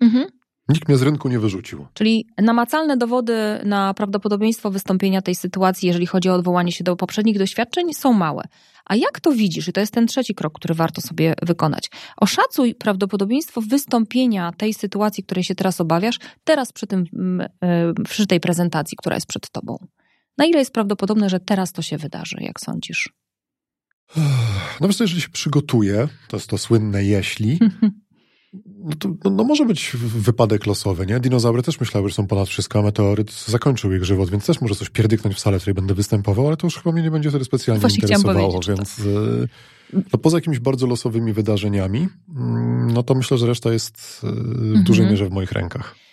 Mhm. 0.00 0.27
Nikt 0.68 0.88
mnie 0.88 0.98
z 0.98 1.02
rynku 1.02 1.28
nie 1.28 1.38
wyrzucił. 1.38 1.86
Czyli 1.94 2.26
namacalne 2.38 2.96
dowody 2.96 3.34
na 3.64 3.94
prawdopodobieństwo 3.94 4.70
wystąpienia 4.70 5.22
tej 5.22 5.34
sytuacji, 5.34 5.86
jeżeli 5.86 6.06
chodzi 6.06 6.28
o 6.28 6.34
odwołanie 6.34 6.72
się 6.72 6.84
do 6.84 6.96
poprzednich 6.96 7.38
doświadczeń, 7.38 7.94
są 7.94 8.12
małe. 8.12 8.44
A 8.84 8.96
jak 8.96 9.20
to 9.20 9.32
widzisz? 9.32 9.68
I 9.68 9.72
to 9.72 9.80
jest 9.80 9.92
ten 9.92 10.06
trzeci 10.06 10.34
krok, 10.34 10.52
który 10.54 10.74
warto 10.74 11.00
sobie 11.00 11.34
wykonać. 11.42 11.90
Oszacuj 12.16 12.74
prawdopodobieństwo 12.74 13.60
wystąpienia 13.60 14.52
tej 14.56 14.74
sytuacji, 14.74 15.24
której 15.24 15.44
się 15.44 15.54
teraz 15.54 15.80
obawiasz, 15.80 16.18
teraz 16.44 16.72
przy, 16.72 16.86
tym, 16.86 17.04
mm, 17.12 17.48
e, 17.60 17.92
przy 18.04 18.26
tej 18.26 18.40
prezentacji, 18.40 18.96
która 18.96 19.14
jest 19.14 19.26
przed 19.26 19.50
tobą. 19.50 19.78
Na 20.38 20.46
ile 20.46 20.58
jest 20.58 20.72
prawdopodobne, 20.72 21.30
że 21.30 21.40
teraz 21.40 21.72
to 21.72 21.82
się 21.82 21.98
wydarzy, 21.98 22.36
jak 22.40 22.60
sądzisz? 22.60 23.08
No 24.80 24.86
myślę, 24.86 25.04
jeżeli 25.04 25.20
się 25.20 25.28
przygotuję, 25.28 26.08
to 26.28 26.36
jest 26.36 26.50
to 26.50 26.58
słynne 26.58 27.04
jeśli, 27.04 27.58
No, 28.52 28.96
to, 28.98 29.08
no, 29.24 29.30
no, 29.30 29.44
może 29.44 29.64
być 29.64 29.92
wypadek 29.96 30.66
losowy, 30.66 31.06
nie? 31.06 31.20
Dinozaury 31.20 31.62
też 31.62 31.80
myślały, 31.80 32.08
że 32.08 32.14
są 32.14 32.26
ponad 32.26 32.48
wszystko, 32.48 32.78
a 32.78 32.82
meteoryt 32.82 33.32
zakończył 33.32 33.92
ich 33.92 34.04
żywot, 34.04 34.30
więc 34.30 34.46
też 34.46 34.60
może 34.60 34.74
coś 34.74 34.90
pierdyknąć 34.90 35.36
w 35.36 35.40
salę, 35.40 35.58
w 35.58 35.62
której 35.62 35.74
będę 35.74 35.94
występował, 35.94 36.46
ale 36.46 36.56
to 36.56 36.66
już 36.66 36.76
chyba 36.76 36.92
mnie 36.92 37.02
nie 37.02 37.10
będzie 37.10 37.28
wtedy 37.30 37.44
specjalnie 37.44 37.80
Właśnie 37.80 38.02
interesowało, 38.02 38.60
więc 38.68 38.98
y, 38.98 39.48
no, 39.92 40.18
poza 40.18 40.36
jakimiś 40.36 40.58
bardzo 40.58 40.86
losowymi 40.86 41.32
wydarzeniami, 41.32 42.08
mm, 42.36 42.90
no 42.90 43.02
to 43.02 43.14
myślę, 43.14 43.38
że 43.38 43.46
reszta 43.46 43.72
jest 43.72 44.20
y, 44.24 44.26
w 44.78 44.82
dużej 44.82 45.04
mhm. 45.04 45.10
mierze 45.10 45.28
w 45.28 45.32
moich 45.32 45.52
rękach. 45.52 46.07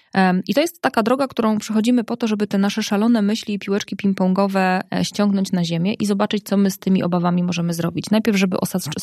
I 0.47 0.53
to 0.53 0.61
jest 0.61 0.81
taka 0.81 1.03
droga, 1.03 1.27
którą 1.27 1.57
przechodzimy 1.57 2.03
po 2.03 2.17
to, 2.17 2.27
żeby 2.27 2.47
te 2.47 2.57
nasze 2.57 2.83
szalone 2.83 3.21
myśli 3.21 3.53
i 3.53 3.59
piłeczki 3.59 3.95
ping-pongowe 3.95 4.81
e, 4.93 5.05
ściągnąć 5.05 5.51
na 5.51 5.63
ziemię 5.63 5.93
i 5.93 6.05
zobaczyć, 6.05 6.43
co 6.43 6.57
my 6.57 6.71
z 6.71 6.79
tymi 6.79 7.03
obawami 7.03 7.43
możemy 7.43 7.73
zrobić. 7.73 8.09
Najpierw, 8.11 8.37
żeby 8.37 8.57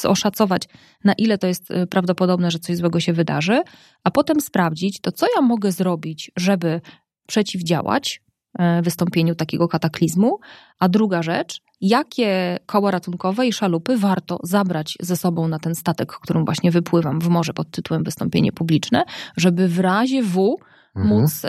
oszacować, 0.05 0.62
na 1.05 1.12
ile 1.12 1.38
to 1.38 1.47
jest 1.47 1.70
e, 1.70 1.87
prawdopodobne, 1.87 2.50
że 2.50 2.59
coś 2.59 2.76
złego 2.76 3.00
się 3.00 3.12
wydarzy, 3.12 3.62
a 4.05 4.11
potem 4.11 4.41
sprawdzić, 4.41 5.00
to 5.00 5.12
co 5.12 5.26
ja 5.37 5.43
mogę 5.43 5.73
zrobić, 5.73 6.31
żeby 6.37 6.81
przeciwdziałać 7.26 8.23
e, 8.59 8.82
wystąpieniu 8.82 9.35
takiego 9.35 9.69
kataklizmu. 9.69 10.38
A 10.79 10.88
druga 10.88 11.23
rzecz, 11.23 11.61
jakie 11.81 12.59
koła 12.67 12.91
ratunkowe 12.91 13.47
i 13.47 13.53
szalupy 13.53 13.97
warto 13.97 14.38
zabrać 14.43 14.97
ze 15.00 15.17
sobą 15.17 15.49
na 15.49 15.59
ten 15.59 15.75
statek, 15.75 16.12
którym 16.12 16.44
właśnie 16.44 16.70
wypływam 16.70 17.20
w 17.20 17.29
morze 17.29 17.53
pod 17.53 17.70
tytułem 17.70 18.05
wystąpienie 18.05 18.53
publiczne, 18.53 19.05
żeby 19.37 19.69
w 19.69 19.79
razie 19.79 20.23
W. 20.23 20.56
móc 20.94 21.44
y, 21.44 21.49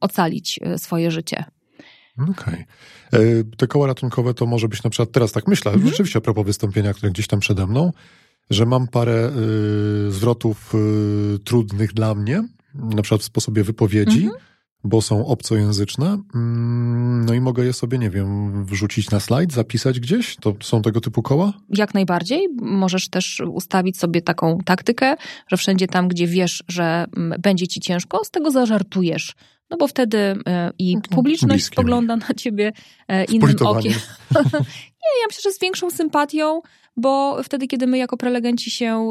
ocalić 0.00 0.60
y, 0.74 0.78
swoje 0.78 1.10
życie. 1.10 1.44
Okej. 2.18 2.64
Okay. 3.12 3.44
Te 3.56 3.66
koła 3.66 3.86
ratunkowe 3.86 4.34
to 4.34 4.46
może 4.46 4.68
być 4.68 4.82
na 4.82 4.90
przykład, 4.90 5.12
teraz 5.12 5.32
tak 5.32 5.48
myślę, 5.48 5.72
mhm. 5.72 5.90
rzeczywiście 5.90 6.18
a 6.18 6.20
propos 6.20 6.46
wystąpienia, 6.46 6.94
które 6.94 7.12
gdzieś 7.12 7.26
tam 7.26 7.40
przede 7.40 7.66
mną, 7.66 7.92
że 8.50 8.66
mam 8.66 8.88
parę 8.88 9.30
y, 10.08 10.10
zwrotów 10.10 10.74
y, 10.74 11.38
trudnych 11.38 11.92
dla 11.92 12.14
mnie, 12.14 12.48
na 12.74 13.02
przykład 13.02 13.20
w 13.20 13.24
sposobie 13.24 13.64
wypowiedzi, 13.64 14.24
mhm 14.24 14.53
bo 14.84 15.02
są 15.02 15.26
obcojęzyczne. 15.26 16.18
Mm, 16.34 17.24
no 17.24 17.34
i 17.34 17.40
mogę 17.40 17.64
je 17.64 17.72
sobie, 17.72 17.98
nie 17.98 18.10
wiem, 18.10 18.64
wrzucić 18.64 19.10
na 19.10 19.20
slajd, 19.20 19.52
zapisać 19.52 20.00
gdzieś? 20.00 20.36
To 20.36 20.54
są 20.62 20.82
tego 20.82 21.00
typu 21.00 21.22
koła? 21.22 21.52
Jak 21.70 21.94
najbardziej. 21.94 22.48
Możesz 22.62 23.08
też 23.08 23.42
ustawić 23.52 23.98
sobie 23.98 24.22
taką 24.22 24.58
taktykę, 24.64 25.16
że 25.48 25.56
wszędzie 25.56 25.86
tam, 25.86 26.08
gdzie 26.08 26.26
wiesz, 26.26 26.64
że 26.68 27.06
mm, 27.16 27.40
będzie 27.40 27.68
ci 27.68 27.80
ciężko, 27.80 28.24
z 28.24 28.30
tego 28.30 28.50
zażartujesz. 28.50 29.34
No 29.70 29.76
bo 29.76 29.86
wtedy 29.86 30.18
e, 30.18 30.70
i 30.78 30.94
mhm. 30.94 31.14
publiczność 31.14 31.54
Bliskie 31.54 31.74
spogląda 31.74 32.16
na 32.16 32.34
ciebie 32.36 32.72
e, 33.08 33.24
innym 33.24 33.56
okiem. 33.60 33.92
Nie, 35.04 35.20
ja 35.20 35.26
myślę, 35.26 35.42
że 35.42 35.52
z 35.52 35.60
większą 35.60 35.90
sympatią, 35.90 36.60
bo 36.96 37.42
wtedy, 37.42 37.66
kiedy 37.66 37.86
my 37.86 37.98
jako 37.98 38.16
prelegenci 38.16 38.70
się 38.70 39.10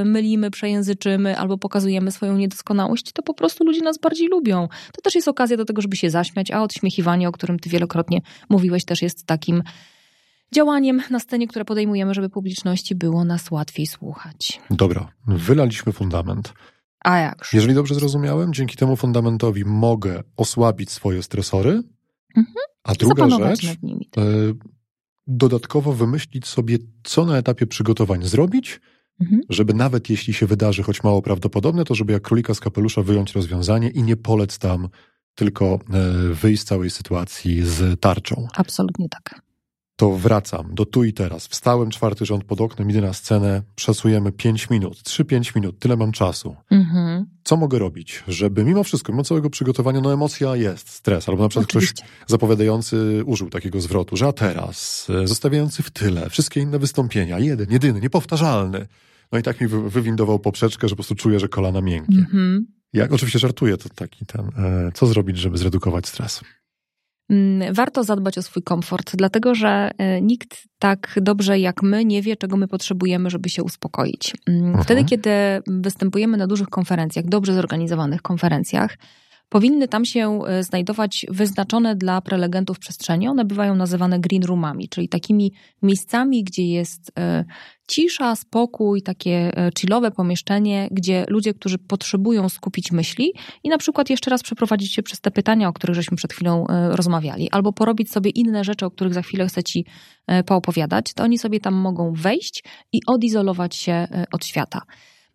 y, 0.00 0.04
mylimy, 0.04 0.50
przejęzyczymy 0.50 1.38
albo 1.38 1.58
pokazujemy 1.58 2.12
swoją 2.12 2.36
niedoskonałość, 2.36 3.12
to 3.12 3.22
po 3.22 3.34
prostu 3.34 3.64
ludzie 3.64 3.80
nas 3.80 3.98
bardziej 3.98 4.28
lubią. 4.28 4.68
To 4.92 5.02
też 5.02 5.14
jest 5.14 5.28
okazja 5.28 5.56
do 5.56 5.64
tego, 5.64 5.82
żeby 5.82 5.96
się 5.96 6.10
zaśmiać, 6.10 6.50
a 6.50 6.62
odśmiechiwanie, 6.62 7.28
o 7.28 7.32
którym 7.32 7.58
ty 7.58 7.70
wielokrotnie 7.70 8.20
mówiłeś, 8.48 8.84
też 8.84 9.02
jest 9.02 9.26
takim 9.26 9.62
działaniem 10.54 11.02
na 11.10 11.20
scenie, 11.20 11.48
które 11.48 11.64
podejmujemy, 11.64 12.14
żeby 12.14 12.30
publiczności 12.30 12.94
było 12.94 13.24
nas 13.24 13.50
łatwiej 13.50 13.86
słuchać. 13.86 14.60
Dobra, 14.70 15.08
wylaliśmy 15.26 15.92
fundament. 15.92 16.52
A 17.04 17.18
jakż? 17.18 17.52
Jeżeli 17.52 17.74
dobrze 17.74 17.94
zrozumiałem, 17.94 18.52
dzięki 18.52 18.76
temu 18.76 18.96
fundamentowi 18.96 19.64
mogę 19.64 20.22
osłabić 20.36 20.90
swoje 20.90 21.22
stresory, 21.22 21.82
mhm. 22.36 22.56
a 22.84 22.94
druga 22.94 23.28
rzecz, 23.28 23.76
dodatkowo 25.28 25.92
wymyślić 25.92 26.46
sobie, 26.46 26.78
co 27.04 27.24
na 27.24 27.38
etapie 27.38 27.66
przygotowań 27.66 28.24
zrobić, 28.24 28.80
mhm. 29.20 29.40
żeby 29.48 29.74
nawet 29.74 30.10
jeśli 30.10 30.34
się 30.34 30.46
wydarzy, 30.46 30.82
choć 30.82 31.02
mało 31.02 31.22
prawdopodobne, 31.22 31.84
to 31.84 31.94
żeby 31.94 32.12
jak 32.12 32.22
królika 32.22 32.54
z 32.54 32.60
kapelusza 32.60 33.02
wyjąć 33.02 33.32
rozwiązanie 33.32 33.90
i 33.90 34.02
nie 34.02 34.16
polec 34.16 34.58
tam, 34.58 34.88
tylko 35.34 35.64
e, 35.64 35.78
wyjść 36.34 36.62
z 36.62 36.64
całej 36.64 36.90
sytuacji 36.90 37.62
z 37.62 38.00
tarczą. 38.00 38.46
Absolutnie 38.56 39.08
tak 39.08 39.47
to 39.98 40.10
wracam 40.10 40.74
do 40.74 40.86
tu 40.86 41.04
i 41.04 41.12
teraz. 41.12 41.46
Wstałem 41.46 41.90
czwarty 41.90 42.26
rząd 42.26 42.44
pod 42.44 42.60
oknem, 42.60 42.90
idę 42.90 43.00
na 43.00 43.12
scenę, 43.12 43.62
pracujemy 43.84 44.32
pięć 44.32 44.70
minut, 44.70 45.02
trzy, 45.02 45.24
pięć 45.24 45.54
minut, 45.54 45.78
tyle 45.78 45.96
mam 45.96 46.12
czasu. 46.12 46.56
Mhm. 46.70 47.26
Co 47.44 47.56
mogę 47.56 47.78
robić, 47.78 48.24
żeby 48.28 48.64
mimo 48.64 48.84
wszystko, 48.84 49.12
mimo 49.12 49.24
całego 49.24 49.50
przygotowania, 49.50 50.00
no 50.00 50.12
emocja 50.12 50.56
jest, 50.56 50.88
stres, 50.88 51.28
albo 51.28 51.42
na 51.42 51.48
przykład 51.48 51.68
Oczywiście. 51.68 52.02
ktoś 52.02 52.30
zapowiadający 52.30 53.22
użył 53.26 53.50
takiego 53.50 53.80
zwrotu, 53.80 54.16
że 54.16 54.26
a 54.26 54.32
teraz, 54.32 55.06
e, 55.22 55.26
zostawiający 55.26 55.82
w 55.82 55.90
tyle 55.90 56.30
wszystkie 56.30 56.60
inne 56.60 56.78
wystąpienia, 56.78 57.38
jeden, 57.38 57.66
jedyny, 57.70 58.00
niepowtarzalny. 58.00 58.86
No 59.32 59.38
i 59.38 59.42
tak 59.42 59.60
mi 59.60 59.66
wywindował 59.68 60.38
poprzeczkę, 60.38 60.88
że 60.88 60.92
po 60.92 60.96
prostu 60.96 61.14
czuję, 61.14 61.40
że 61.40 61.48
kolana 61.48 61.80
miękkie. 61.80 62.18
Mhm. 62.18 62.66
Jak 62.92 63.12
oczywiście 63.12 63.38
żartuję, 63.38 63.76
to 63.76 63.88
taki 63.88 64.26
ten, 64.26 64.46
e, 64.56 64.92
co 64.94 65.06
zrobić, 65.06 65.38
żeby 65.38 65.58
zredukować 65.58 66.06
stres? 66.06 66.40
Mm, 67.30 67.74
warto 67.74 68.04
zadbać 68.04 68.38
o 68.38 68.42
swój 68.42 68.62
komfort, 68.62 69.16
dlatego 69.16 69.54
że 69.54 69.90
e, 69.98 70.20
nikt 70.20 70.68
tak 70.78 71.18
dobrze 71.22 71.58
jak 71.58 71.82
my 71.82 72.04
nie 72.04 72.22
wie, 72.22 72.36
czego 72.36 72.56
my 72.56 72.68
potrzebujemy, 72.68 73.30
żeby 73.30 73.48
się 73.48 73.62
uspokoić. 73.62 74.34
Mm, 74.46 74.64
Mhm. 74.66 74.84
Wtedy, 74.84 75.04
kiedy 75.04 75.30
występujemy 75.66 76.36
na 76.36 76.46
dużych 76.46 76.68
konferencjach, 76.68 77.24
dobrze 77.24 77.54
zorganizowanych 77.54 78.22
konferencjach, 78.22 78.98
powinny 79.48 79.88
tam 79.88 80.04
się 80.04 80.40
e, 80.46 80.62
znajdować 80.62 81.26
wyznaczone 81.28 81.96
dla 81.96 82.20
prelegentów 82.20 82.78
przestrzenie. 82.78 83.30
One 83.30 83.44
bywają 83.44 83.74
nazywane 83.74 84.20
green 84.20 84.44
roomami, 84.44 84.88
czyli 84.88 85.08
takimi 85.08 85.52
miejscami, 85.82 86.44
gdzie 86.44 86.66
jest 86.66 87.12
e, 87.18 87.44
cisza, 87.88 88.36
spokój, 88.36 89.02
takie 89.02 89.30
e, 89.56 89.70
chillowe 89.78 90.10
pomieszczenie, 90.10 90.88
gdzie 90.90 91.24
ludzie, 91.28 91.54
którzy 91.54 91.78
potrzebują 91.78 92.48
skupić 92.48 92.92
myśli 92.92 93.32
i 93.64 93.68
na 93.68 93.78
przykład 93.78 94.10
jeszcze 94.10 94.30
raz 94.30 94.42
przeprowadzić 94.42 94.94
się 94.94 95.02
przez 95.02 95.20
te 95.20 95.30
pytania, 95.30 95.68
o 95.68 95.72
których 95.72 95.96
żeśmy 95.96 96.16
przed 96.16 96.32
chwilą 96.32 96.66
rozmawiali, 96.90 97.50
albo 97.50 97.72
porobić 97.72 98.12
sobie 98.12 98.30
inne 98.30 98.64
rzeczy, 98.64 98.86
o 98.86 98.90
których 98.90 99.14
za 99.14 99.22
chwilę 99.22 99.46
chcę 99.46 99.62
ci 99.62 99.84
poopowiadać, 100.46 101.14
to 101.14 101.24
oni 101.24 101.38
sobie 101.38 101.60
tam 101.60 101.74
mogą 101.74 102.12
wejść 102.12 102.64
i 102.92 103.00
odizolować 103.06 103.76
się 103.76 104.08
od 104.32 104.44
świata. 104.44 104.82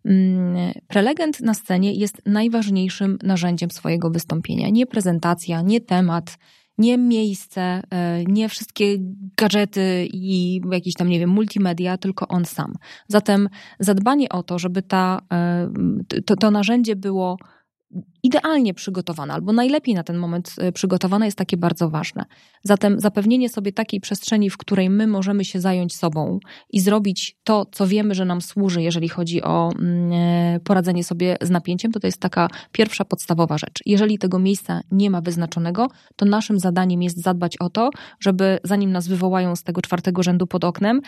Mm, 0.04 0.72
Prelegent 0.88 1.40
na 1.40 1.54
scenie 1.54 1.92
jest 1.92 2.22
najważniejszym 2.26 3.18
narzędziem 3.22 3.70
swojego 3.70 4.10
wystąpienia. 4.10 4.68
Nie 4.68 4.86
prezentacja, 4.86 5.62
nie 5.62 5.80
temat, 5.80 6.38
nie 6.78 6.98
miejsce, 6.98 7.82
e, 7.90 8.24
nie 8.24 8.48
wszystkie 8.48 8.96
gadżety 9.36 10.08
i 10.12 10.60
jakieś 10.72 10.94
tam, 10.94 11.08
nie 11.08 11.18
wiem, 11.18 11.30
multimedia, 11.30 11.98
tylko 11.98 12.28
on 12.28 12.44
sam. 12.44 12.74
Zatem 13.08 13.48
zadbanie 13.78 14.28
o 14.28 14.42
to, 14.42 14.58
żeby 14.58 14.82
ta, 14.82 15.20
e, 15.32 15.70
to, 16.26 16.36
to 16.36 16.50
narzędzie 16.50 16.96
było 16.96 17.36
idealnie 18.22 18.74
przygotowane, 18.74 19.34
albo 19.34 19.52
najlepiej 19.52 19.94
na 19.94 20.02
ten 20.02 20.16
moment 20.16 20.54
e, 20.58 20.72
przygotowane 20.72 21.24
jest 21.24 21.38
takie 21.38 21.56
bardzo 21.56 21.90
ważne. 21.90 22.24
Zatem 22.62 23.00
zapewnienie 23.00 23.48
sobie 23.48 23.72
takiej 23.72 24.00
przestrzeni, 24.00 24.50
w 24.50 24.56
której 24.56 24.90
my 24.90 25.06
możemy 25.06 25.44
się 25.44 25.60
zająć 25.60 25.96
sobą 25.96 26.38
i 26.70 26.80
zrobić 26.80 27.36
to, 27.44 27.66
co 27.72 27.86
wiemy, 27.86 28.14
że 28.14 28.24
nam 28.24 28.40
służy, 28.40 28.82
jeżeli 28.82 29.08
chodzi 29.08 29.42
o 29.42 29.70
mm, 29.78 30.12
e, 30.12 30.60
poradzenie 30.64 31.04
sobie 31.04 31.36
z 31.40 31.50
napięciem, 31.50 31.92
to 31.92 32.00
to 32.00 32.08
jest 32.08 32.20
taka 32.20 32.48
pierwsza 32.72 33.04
podstawowa 33.04 33.58
rzecz. 33.58 33.80
Jeżeli 33.86 34.18
tego 34.18 34.38
miejsca 34.38 34.80
nie 34.90 35.10
ma 35.10 35.20
wyznaczonego, 35.20 35.88
to 36.16 36.24
naszym 36.24 36.58
zadaniem 36.58 37.02
jest 37.02 37.22
zadbać 37.22 37.56
o 37.56 37.70
to, 37.70 37.90
żeby 38.20 38.58
zanim 38.64 38.92
nas 38.92 39.08
wywołają 39.08 39.56
z 39.56 39.62
tego 39.62 39.82
czwartego 39.82 40.22
rzędu 40.22 40.46
pod 40.46 40.64
oknem, 40.64 41.00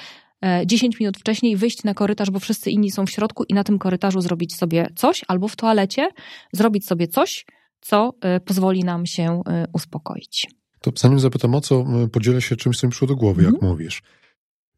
10 0.67 1.01
minut 1.01 1.17
wcześniej 1.19 1.57
wyjść 1.57 1.85
na 1.85 1.95
korytarz, 1.95 2.31
bo 2.31 2.39
wszyscy 2.41 2.71
inni 2.71 2.91
są 2.91 3.07
w 3.07 3.11
środku 3.11 3.45
i 3.45 3.55
na 3.55 3.65
tym 3.65 3.79
korytarzu 3.79 4.21
zrobić 4.21 4.57
sobie 4.57 4.89
coś, 4.97 5.25
albo 5.29 5.49
w 5.49 5.57
toalecie 5.57 6.09
zrobić 6.53 6.87
sobie 6.87 7.09
coś, 7.09 7.47
co 7.81 8.13
e, 8.21 8.41
pozwoli 8.41 8.85
nam 8.85 9.07
się 9.07 9.43
e, 9.49 9.67
uspokoić. 9.73 10.47
To 10.81 10.93
zanim 10.97 11.21
zapytam 11.21 11.55
o 11.55 11.61
co, 11.61 11.85
podzielę 12.13 12.43
się 12.43 12.57
czymś, 12.57 12.81
co 12.81 12.87
mi 12.87 12.91
przyszło 12.91 13.09
do 13.09 13.17
głowy, 13.17 13.43
jak 13.43 13.55
Mhm. 13.55 13.73
mówisz. 13.73 14.03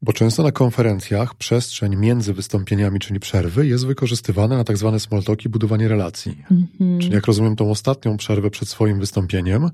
Bo 0.01 0.13
często 0.13 0.43
na 0.43 0.51
konferencjach 0.51 1.35
przestrzeń 1.35 1.95
między 1.95 2.33
wystąpieniami, 2.33 2.99
czyli 2.99 3.19
przerwy, 3.19 3.67
jest 3.67 3.85
wykorzystywana 3.87 4.57
na 4.57 4.63
tak 4.63 4.77
zwane 4.77 4.99
small 4.99 5.23
talki, 5.23 5.49
budowanie 5.49 5.87
relacji. 5.87 6.43
Mhm. 6.51 6.99
Czyli 6.99 7.13
jak 7.13 7.27
rozumiem 7.27 7.55
tą 7.55 7.71
ostatnią 7.71 8.17
przerwę 8.17 8.49
przed 8.49 8.69
swoim 8.69 8.99
wystąpieniem, 8.99 9.69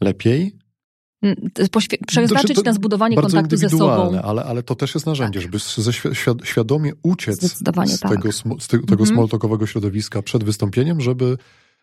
lepiej, 0.00 0.52
Mm, 1.24 1.50
to 1.54 1.80
Przeznaczyć 2.06 2.46
Znaczy, 2.46 2.54
to 2.54 2.62
na 2.62 2.72
zbudowanie 2.72 3.16
kontaktu 3.16 3.56
ze 3.56 3.68
sobą. 3.68 4.20
ale, 4.24 4.44
ale 4.44 4.62
to 4.62 4.74
też 4.74 4.94
jest 4.94 5.06
narzędzie, 5.06 5.40
żeby 5.40 5.58
ze 5.58 5.92
świad- 5.92 6.44
świadomie 6.44 6.92
uciec 7.02 7.52
z 7.52 7.62
tak. 8.00 8.10
tego, 8.10 8.32
z 8.32 8.68
tego, 8.68 8.86
tego 8.86 9.06
small 9.06 9.28
talkowego 9.28 9.66
środowiska 9.66 10.22
przed 10.22 10.44
wystąpieniem, 10.44 11.00
żeby 11.00 11.38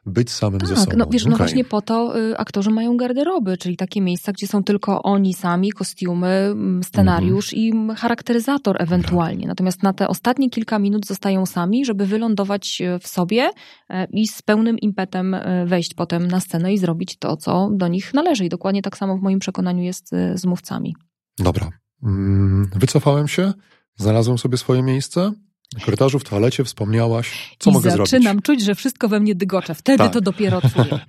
być 0.05 0.31
samym 0.31 0.59
ze 0.59 0.75
sobą. 0.75 0.85
Tak, 0.85 0.97
no 0.97 1.05
wiesz, 1.09 1.25
no 1.25 1.35
Okej. 1.35 1.37
właśnie 1.37 1.65
po 1.65 1.81
to 1.81 2.19
y, 2.19 2.37
aktorzy 2.37 2.69
mają 2.69 2.97
garderoby, 2.97 3.57
czyli 3.57 3.77
takie 3.77 4.01
miejsca, 4.01 4.31
gdzie 4.31 4.47
są 4.47 4.63
tylko 4.63 5.03
oni 5.03 5.33
sami, 5.33 5.71
kostiumy, 5.71 6.27
mm, 6.27 6.83
scenariusz 6.83 7.53
i 7.53 7.73
charakteryzator 7.95 8.75
ewentualnie. 8.79 9.47
Natomiast 9.47 9.83
na 9.83 9.93
te 9.93 10.07
ostatnie 10.07 10.49
kilka 10.49 10.79
minut 10.79 11.05
zostają 11.05 11.45
sami, 11.45 11.85
żeby 11.85 12.05
wylądować 12.05 12.81
y, 12.81 12.99
w 12.99 13.07
sobie 13.07 13.49
e, 13.89 14.05
i 14.05 14.27
z 14.27 14.41
pełnym 14.41 14.79
impetem 14.79 15.33
e, 15.33 15.65
wejść 15.65 15.93
potem 15.93 16.27
na 16.27 16.39
scenę 16.39 16.73
i 16.73 16.77
zrobić 16.77 17.17
to, 17.17 17.37
co 17.37 17.69
do 17.73 17.87
nich 17.87 18.13
należy. 18.13 18.45
I 18.45 18.49
dokładnie 18.49 18.81
tak 18.81 18.97
samo 18.97 19.17
w 19.17 19.21
moim 19.21 19.39
przekonaniu 19.39 19.83
jest 19.83 20.13
y, 20.13 20.37
z 20.37 20.45
mówcami. 20.45 20.95
Dobra. 21.39 21.69
Mm, 22.03 22.69
Wycofałem 22.75 23.27
się, 23.27 23.53
znalazłem 23.95 24.37
sobie 24.37 24.57
swoje 24.57 24.83
miejsce. 24.83 25.31
Na 25.79 25.85
korytarzu, 25.85 26.19
w 26.19 26.23
toalecie 26.23 26.63
wspomniałaś. 26.63 27.55
Co 27.59 27.69
I 27.69 27.73
mogę 27.73 27.91
zaczynam 27.91 28.23
zrobić? 28.23 28.45
czuć, 28.45 28.61
że 28.61 28.75
wszystko 28.75 29.07
we 29.07 29.19
mnie 29.19 29.35
dygocze. 29.35 29.75
Wtedy 29.75 29.97
Tak. 29.97 30.13
to 30.13 30.21
dopiero 30.21 30.61
czuję. 30.73 30.99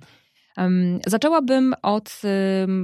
Zaczęłabym 1.07 1.75
od 1.83 2.21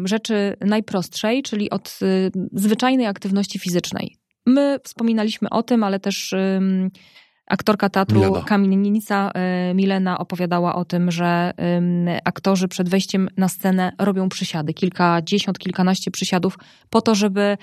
rzeczy 0.04 0.56
najprostszej, 0.60 1.42
czyli 1.42 1.70
od 1.70 1.98
y, 2.02 2.30
zwyczajnej 2.52 3.06
aktywności 3.06 3.58
fizycznej. 3.58 4.16
My 4.46 4.78
wspominaliśmy 4.84 5.50
o 5.50 5.62
tym, 5.62 5.84
ale 5.84 6.00
też 6.00 6.34
aktorka 7.48 7.88
teatru 7.88 8.20
Milena. 8.20 8.42
Kamienica 8.44 9.30
y, 9.70 9.74
Milena 9.74 10.18
opowiadała 10.18 10.74
o 10.74 10.84
tym, 10.84 11.10
że 11.10 11.52
aktorzy 12.24 12.68
przed 12.68 12.88
wejściem 12.88 13.28
na 13.36 13.48
scenę 13.48 13.92
robią 13.98 14.28
przysiady, 14.28 14.74
kilkadziesiąt, 14.74 15.58
kilkanaście 15.58 16.10
przysiadów, 16.10 16.58
po 16.90 17.00
to, 17.02 17.14
żeby 17.14 17.58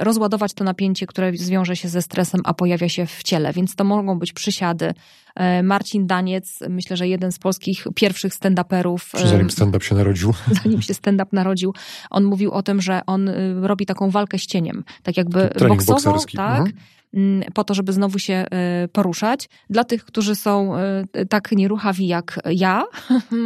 rozładować 0.00 0.54
to 0.54 0.64
napięcie, 0.64 1.06
które 1.06 1.32
zwiąże 1.36 1.76
się 1.76 1.88
ze 1.88 2.02
stresem, 2.02 2.40
a 2.44 2.54
pojawia 2.54 2.88
się 2.88 3.06
w 3.06 3.22
ciele. 3.22 3.52
Więc 3.52 3.74
to 3.74 3.84
mogą 3.84 4.18
być 4.18 4.32
przysiady. 4.32 4.94
E, 5.36 5.62
Marcin 5.62 6.06
Daniec, 6.06 6.58
myślę, 6.68 6.96
że 6.96 7.08
jeden 7.08 7.32
z 7.32 7.38
polskich 7.38 7.84
pierwszych 7.94 8.34
stand-uperów, 8.34 8.98
Czy 9.16 9.28
zanim 9.28 9.50
stand-up 9.50 9.84
się 9.84 9.94
narodził? 9.94 10.34
zanim 10.62 10.82
się 10.82 10.94
stand-up 10.94 11.28
narodził, 11.32 11.74
on 12.10 12.24
mówił 12.24 12.50
o 12.52 12.62
tym, 12.62 12.82
że 12.82 13.00
on 13.06 13.28
y, 13.28 13.54
robi 13.62 13.86
taką 13.86 14.10
walkę 14.10 14.38
z 14.38 14.46
cieniem. 14.46 14.84
Tak 15.02 15.16
jakby 15.16 15.48
Trening 15.48 15.84
bokserski. 15.84 16.36
tak, 16.36 16.58
Mhm. 16.58 16.76
Mm, 17.14 17.52
po 17.54 17.64
to, 17.64 17.74
żeby 17.74 17.92
znowu 17.92 18.18
się 18.18 18.44
y, 18.84 18.88
poruszać. 18.88 19.48
Dla 19.70 19.84
tych, 19.84 20.04
którzy 20.04 20.34
są 20.34 20.78
y, 21.16 21.26
tak 21.26 21.52
nieruchawi 21.52 22.06
jak 22.06 22.40
ja, 22.50 22.84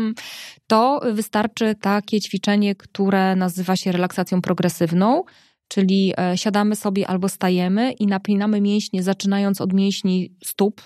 to 0.66 1.00
wystarczy 1.12 1.74
takie 1.80 2.20
ćwiczenie, 2.20 2.74
które 2.74 3.36
nazywa 3.36 3.76
się 3.76 3.92
relaksacją 3.92 4.42
progresywną. 4.42 5.24
Czyli 5.68 6.12
e, 6.18 6.38
siadamy 6.38 6.76
sobie 6.76 7.08
albo 7.08 7.28
stajemy 7.28 7.92
i 7.92 8.06
napinamy 8.06 8.60
mięśnie, 8.60 9.02
zaczynając 9.02 9.60
od 9.60 9.72
mięśni 9.72 10.34
stóp, 10.44 10.82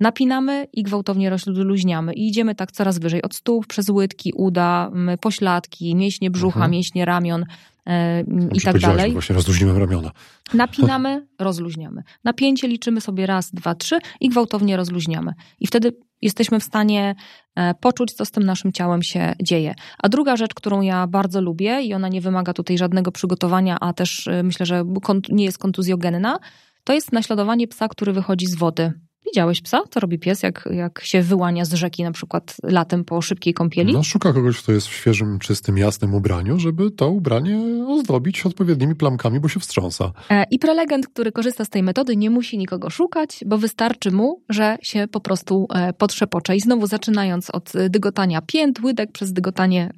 napinamy 0.00 0.66
i 0.72 0.82
gwałtownie 0.82 1.30
rozluźniamy. 1.30 2.14
I 2.14 2.28
idziemy 2.28 2.54
tak 2.54 2.72
coraz 2.72 2.98
wyżej, 2.98 3.22
od 3.22 3.34
stóp, 3.34 3.66
przez 3.66 3.88
łydki, 3.88 4.32
uda, 4.36 4.90
pośladki, 5.20 5.94
mięśnie 5.94 6.30
brzucha, 6.30 6.56
Mhm. 6.56 6.70
mięśnie 6.70 7.04
ramion 7.04 7.42
e, 7.42 7.46
i 7.86 8.34
Dobrze 8.34 8.64
tak 8.64 8.72
powiedziałaś, 8.72 8.96
dalej. 8.96 9.12
Właśnie 9.12 9.34
rozluźniłem 9.34 9.78
ramiona. 9.78 10.10
Napinamy, 10.54 11.26
rozluźniamy. 11.38 12.02
Napięcie 12.24 12.68
liczymy 12.68 13.00
sobie 13.00 13.26
raz, 13.26 13.50
dwa, 13.54 13.74
trzy 13.74 13.98
i 14.20 14.28
gwałtownie 14.28 14.76
rozluźniamy. 14.76 15.32
I 15.60 15.66
wtedy 15.66 15.92
jesteśmy 16.22 16.60
w 16.60 16.64
stanie 16.64 17.14
e, 17.56 17.74
poczuć, 17.74 18.12
co 18.12 18.24
z 18.24 18.30
tym 18.30 18.44
naszym 18.44 18.72
ciałem 18.72 19.02
się 19.02 19.32
dzieje. 19.42 19.74
A 19.98 20.08
druga 20.08 20.36
rzecz, 20.36 20.54
którą 20.54 20.80
ja 20.80 21.06
bardzo 21.06 21.40
lubię 21.40 21.82
i 21.82 21.94
ona 21.94 22.08
nie 22.08 22.20
wymaga 22.20 22.52
tutaj 22.52 22.78
żadnego 22.78 23.12
przygotowania, 23.12 23.76
a 23.80 23.92
też 23.92 24.26
e, 24.26 24.42
myślę, 24.42 24.66
że 24.66 24.84
nie 25.28 25.44
jest 25.44 25.58
kontuzjogenna, 25.58 26.38
to 26.84 26.92
jest 26.92 27.12
naśladowanie 27.12 27.68
psa, 27.68 27.88
który 27.88 28.12
wychodzi 28.12 28.46
z 28.46 28.54
wody. 28.54 28.92
Widziałeś 29.32 29.60
psa? 29.60 29.82
Co 29.90 30.00
robi 30.00 30.18
pies, 30.18 30.42
jak, 30.42 30.68
jak 30.72 31.00
się 31.04 31.22
wyłania 31.22 31.64
z 31.64 31.72
rzeki 31.72 32.02
na 32.02 32.12
przykład 32.12 32.56
latem 32.62 33.04
po 33.04 33.22
szybkiej 33.22 33.54
kąpieli? 33.54 33.92
No, 33.92 34.02
szuka 34.02 34.32
kogoś, 34.32 34.62
kto 34.62 34.72
jest 34.72 34.86
w 34.86 34.92
świeżym, 34.92 35.38
czystym, 35.38 35.78
jasnym 35.78 36.14
ubraniu, 36.14 36.58
żeby 36.58 36.90
to 36.90 37.10
ubranie 37.10 37.84
ozdobić 37.88 38.46
odpowiednimi 38.46 38.94
plamkami, 38.94 39.40
bo 39.40 39.48
się 39.48 39.60
wstrząsa. 39.60 40.12
E, 40.30 40.44
I 40.50 40.58
prelegent, 40.58 41.08
który 41.08 41.32
korzysta 41.32 41.64
z 41.64 41.68
tej 41.68 41.82
metody, 41.82 42.16
nie 42.16 42.30
musi 42.30 42.58
nikogo 42.58 42.90
szukać, 42.90 43.44
bo 43.46 43.58
wystarczy 43.58 44.10
mu, 44.10 44.42
że 44.48 44.76
się 44.82 45.06
po 45.10 45.20
prostu 45.20 45.66
e, 45.74 45.92
potrzepocze. 45.92 46.56
I 46.56 46.60
znowu 46.60 46.86
zaczynając 46.86 47.50
od 47.50 47.76
e, 47.76 47.90
dygotania 47.90 48.42
pięt, 48.42 48.80
łydek, 48.80 49.12
przez 49.12 49.32
dygotanie 49.32 49.90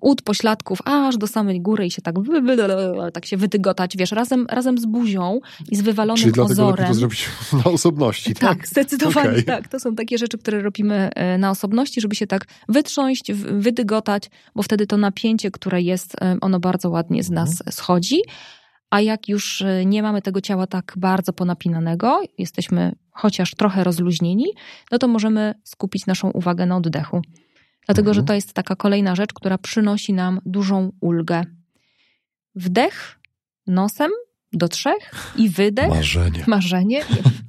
ud, 0.00 0.22
pośladków, 0.22 0.78
aż 0.84 1.16
do 1.16 1.26
samej 1.26 1.60
góry 1.60 1.86
i 1.86 1.90
się 1.90 2.02
tak, 2.02 2.14
tak 3.14 3.26
się 3.26 3.36
wydygotać, 3.36 3.96
wiesz, 3.96 4.12
razem, 4.12 4.46
razem 4.48 4.78
z 4.78 4.86
buzią 4.86 5.40
i 5.70 5.76
z 5.76 5.80
wywalonym 5.80 6.22
Czyli 6.22 6.32
dlatego 6.32 6.66
ozorem. 6.66 6.88
to 6.88 6.94
zrobić 6.94 7.28
na 7.64 7.70
osobności, 7.70 8.29
tak? 8.34 8.56
Tak, 8.58 8.68
zdecydowanie 8.68 9.30
Okej. 9.30 9.44
tak. 9.44 9.68
To 9.68 9.80
są 9.80 9.94
takie 9.94 10.18
rzeczy, 10.18 10.38
które 10.38 10.62
robimy 10.62 11.10
e, 11.14 11.38
na 11.38 11.50
osobności, 11.50 12.00
żeby 12.00 12.14
się 12.14 12.26
tak 12.26 12.44
wytrząść, 12.68 13.32
wydygotać, 13.32 14.30
bo 14.54 14.62
wtedy 14.62 14.86
to 14.86 14.96
napięcie, 14.96 15.50
które 15.50 15.82
jest, 15.82 16.14
e, 16.22 16.36
ono 16.40 16.60
bardzo 16.60 16.90
ładnie 16.90 17.22
z 17.22 17.30
nas 17.30 17.62
schodzi. 17.70 18.20
A 18.90 19.00
jak 19.00 19.28
już 19.28 19.62
e, 19.62 19.84
nie 19.84 20.02
mamy 20.02 20.22
tego 20.22 20.40
ciała 20.40 20.66
tak 20.66 20.94
bardzo 20.96 21.32
ponapinanego, 21.32 22.20
jesteśmy 22.38 22.92
chociaż 23.10 23.54
trochę 23.54 23.84
rozluźnieni, 23.84 24.46
no 24.92 24.98
to 24.98 25.08
możemy 25.08 25.54
skupić 25.64 26.06
naszą 26.06 26.30
uwagę 26.30 26.66
na 26.66 26.76
oddechu. 26.76 27.22
Dlatego, 27.86 28.10
Mhm. 28.10 28.14
że 28.14 28.26
to 28.26 28.34
jest 28.34 28.52
taka 28.52 28.76
kolejna 28.76 29.14
rzecz, 29.14 29.32
która 29.32 29.58
przynosi 29.58 30.12
nam 30.12 30.40
dużą 30.46 30.92
ulgę. 31.00 31.44
Wdech 32.54 33.20
nosem 33.66 34.10
do 34.52 34.68
trzech 34.68 35.10
i 35.36 35.48
wydech. 35.48 35.88
Marzenie. 35.88 36.44
Marzenie. 36.46 37.04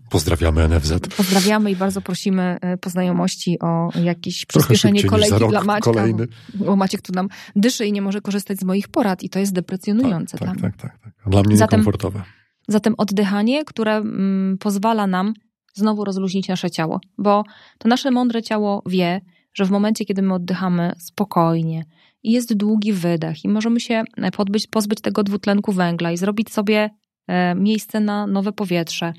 Pozdrawiamy 0.10 0.67
NFZ. 0.70 0.93
Pozdrawiamy 1.17 1.72
i 1.72 1.75
bardzo 1.75 2.01
prosimy 2.01 2.58
e, 2.62 2.77
po 2.77 2.89
znajomości 2.89 3.60
o 3.60 3.89
jakieś 4.03 4.46
przyspieszenie 4.46 5.03
kolejki 5.03 5.48
dla 5.50 5.63
Maćka. 5.63 5.91
Kolejny. 5.91 6.27
Bo 6.53 6.75
Maciek 6.75 7.01
tu 7.01 7.13
nam 7.13 7.27
dyszy 7.55 7.86
i 7.86 7.91
nie 7.91 8.01
może 8.01 8.22
korzystać 8.22 8.60
z 8.60 8.63
moich 8.63 8.88
porad 8.88 9.24
i 9.24 9.29
to 9.29 9.39
jest 9.39 9.53
deprecjonujące 9.53 10.38
tak, 10.38 10.48
tak. 10.48 10.62
Tak, 10.62 10.77
tak, 10.77 11.00
tak. 11.00 11.13
Dla 11.27 11.43
mnie 11.43 11.58
zatem, 11.58 11.79
niekomfortowe. 11.79 12.24
Zatem 12.67 12.96
oddychanie, 12.98 13.65
które 13.65 13.96
mm, 13.96 14.58
pozwala 14.58 15.08
nam 15.08 15.34
znowu 15.74 16.05
rozluźnić 16.05 16.48
nasze 16.48 16.72
ciało, 16.72 17.00
bo 17.17 17.43
to 17.77 17.89
nasze 17.89 18.12
mądre 18.12 18.43
ciało 18.43 18.84
wie, 18.86 19.22
że 19.53 19.65
w 19.65 19.72
momencie, 19.72 20.05
kiedy 20.05 20.22
my 20.22 20.34
oddychamy 20.34 20.93
spokojnie 21.00 21.86
i 22.24 22.32
jest 22.32 22.54
długi 22.54 22.94
wydech 22.94 23.46
i 23.46 23.50
możemy 23.50 23.80
się 23.80 24.04
podbyć, 24.38 24.68
pozbyć 24.68 25.01
tego 25.01 25.24
dwutlenku 25.24 25.72
węgla 25.72 26.12
i 26.12 26.18
zrobić 26.18 26.54
sobie 26.54 26.90
e, 27.28 27.56
miejsce 27.56 28.00
na 28.00 28.28
nowe 28.28 28.51
powietrze. 28.51 29.13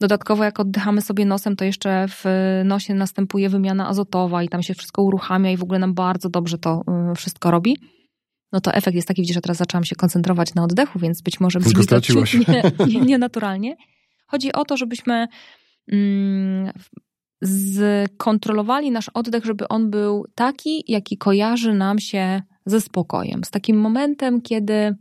Dodatkowo, 0.00 0.44
jak 0.44 0.60
oddychamy 0.60 1.00
sobie 1.00 1.24
nosem, 1.24 1.56
to 1.56 1.64
jeszcze 1.64 2.06
w 2.08 2.24
nosie 2.64 2.94
następuje 2.94 3.48
wymiana 3.48 3.88
azotowa 3.88 4.42
i 4.42 4.48
tam 4.48 4.62
się 4.62 4.74
wszystko 4.74 5.02
uruchamia 5.02 5.50
i 5.50 5.56
w 5.56 5.62
ogóle 5.62 5.78
nam 5.78 5.94
bardzo 5.94 6.28
dobrze 6.28 6.58
to 6.58 6.82
e, 6.88 7.14
wszystko 7.14 7.50
robi. 7.50 7.76
No 8.52 8.60
to 8.60 8.74
efekt 8.74 8.94
jest 8.94 9.08
taki, 9.08 9.22
widzisz, 9.22 9.34
że 9.34 9.40
teraz 9.40 9.56
zaczęłam 9.56 9.84
się 9.84 9.96
koncentrować 9.96 10.54
na 10.54 10.64
oddechu, 10.64 10.98
więc 10.98 11.22
być 11.22 11.40
może 11.40 11.58
brzmi 11.60 11.86
to 11.86 12.00
nienaturalnie. 12.00 12.44
Nie, 12.86 13.00
nie 13.00 13.76
Chodzi 14.26 14.52
o 14.52 14.64
to, 14.64 14.76
żebyśmy 14.76 15.28
mm, 15.92 16.72
skontrolowali 17.44 18.90
nasz 18.90 19.08
oddech, 19.14 19.44
żeby 19.44 19.68
on 19.68 19.90
był 19.90 20.26
taki, 20.34 20.84
jaki 20.88 21.18
kojarzy 21.18 21.74
nam 21.74 21.98
się 21.98 22.42
ze 22.66 22.80
spokojem. 22.80 23.44
Z 23.44 23.50
takim 23.50 23.80
momentem, 23.80 24.42
kiedy, 24.42 24.96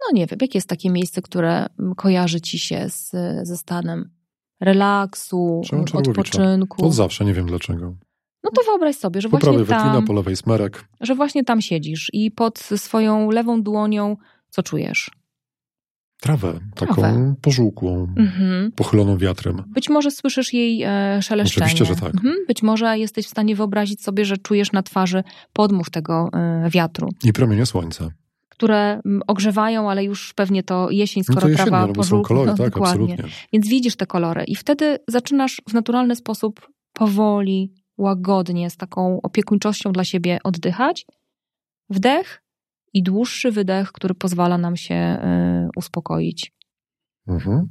no 0.00 0.06
nie 0.12 0.26
wiem, 0.26 0.38
jakie 0.40 0.58
jest 0.58 0.68
takie 0.68 0.90
miejsce, 0.90 1.22
które 1.22 1.66
kojarzy 1.96 2.40
ci 2.40 2.58
się 2.58 2.88
z, 2.88 3.10
ze 3.42 3.56
stanem 3.56 4.10
relaksu, 4.60 5.62
odpoczynku. 5.92 6.86
Od 6.86 6.94
zawsze, 6.94 7.24
nie 7.24 7.34
wiem 7.34 7.46
dlaczego. 7.46 7.94
No 8.44 8.50
to 8.50 8.62
wyobraź 8.62 8.96
sobie, 8.96 9.20
że 9.20 9.28
po 9.28 9.38
właśnie 9.38 9.64
prawej 9.64 9.92
tam... 9.94 10.04
po 10.04 10.12
lewej 10.12 10.36
smerek. 10.36 10.88
Że 11.00 11.14
właśnie 11.14 11.44
tam 11.44 11.60
siedzisz 11.60 12.10
i 12.12 12.30
pod 12.30 12.58
swoją 12.58 13.30
lewą 13.30 13.62
dłonią 13.62 14.16
co 14.50 14.62
czujesz? 14.62 15.10
Trawę, 16.20 16.60
taką 16.74 16.94
Trawę. 16.94 17.34
pożółkłą, 17.42 18.06
mhm. 18.16 18.72
pochyloną 18.72 19.18
wiatrem. 19.18 19.62
Być 19.66 19.88
może 19.88 20.10
słyszysz 20.10 20.52
jej 20.52 20.82
e, 20.82 21.22
szeleszczenie. 21.22 21.66
Oczywiście, 21.66 21.94
że 21.94 22.00
tak. 22.00 22.14
Mhm. 22.14 22.34
Być 22.48 22.62
może 22.62 22.98
jesteś 22.98 23.26
w 23.26 23.30
stanie 23.30 23.56
wyobrazić 23.56 24.02
sobie, 24.02 24.24
że 24.24 24.36
czujesz 24.36 24.72
na 24.72 24.82
twarzy 24.82 25.24
podmuch 25.52 25.90
tego 25.90 26.30
e, 26.32 26.70
wiatru. 26.70 27.08
I 27.24 27.32
promienie 27.32 27.66
słońca. 27.66 28.10
Które 28.48 29.00
ogrzewają, 29.26 29.90
ale 29.90 30.04
już 30.04 30.34
pewnie 30.34 30.62
to 30.62 30.90
jesień, 30.90 31.24
skoro 31.24 31.36
no 31.36 31.40
to 31.40 31.48
jesienne, 31.48 31.70
trawa 31.70 31.92
no, 31.96 32.04
są 32.04 32.22
kolory, 32.22 32.50
no, 32.50 32.56
tak, 32.56 32.70
dokładnie. 32.70 33.12
absolutnie. 33.12 33.32
Więc 33.52 33.68
widzisz 33.68 33.96
te 33.96 34.06
kolory 34.06 34.44
i 34.44 34.56
wtedy 34.56 34.98
zaczynasz 35.08 35.62
w 35.68 35.74
naturalny 35.74 36.16
sposób 36.16 36.68
powoli, 36.92 37.72
łagodnie, 37.98 38.70
z 38.70 38.76
taką 38.76 39.20
opiekuńczością 39.22 39.92
dla 39.92 40.04
siebie 40.04 40.38
oddychać. 40.44 41.06
Wdech, 41.90 42.42
i 42.92 43.02
dłuższy 43.02 43.52
wydech, 43.52 43.92
który 43.92 44.14
pozwala 44.14 44.58
nam 44.58 44.76
się 44.76 44.94
y, 44.94 45.68
uspokoić. 45.76 46.52
Mhm. 47.28 47.68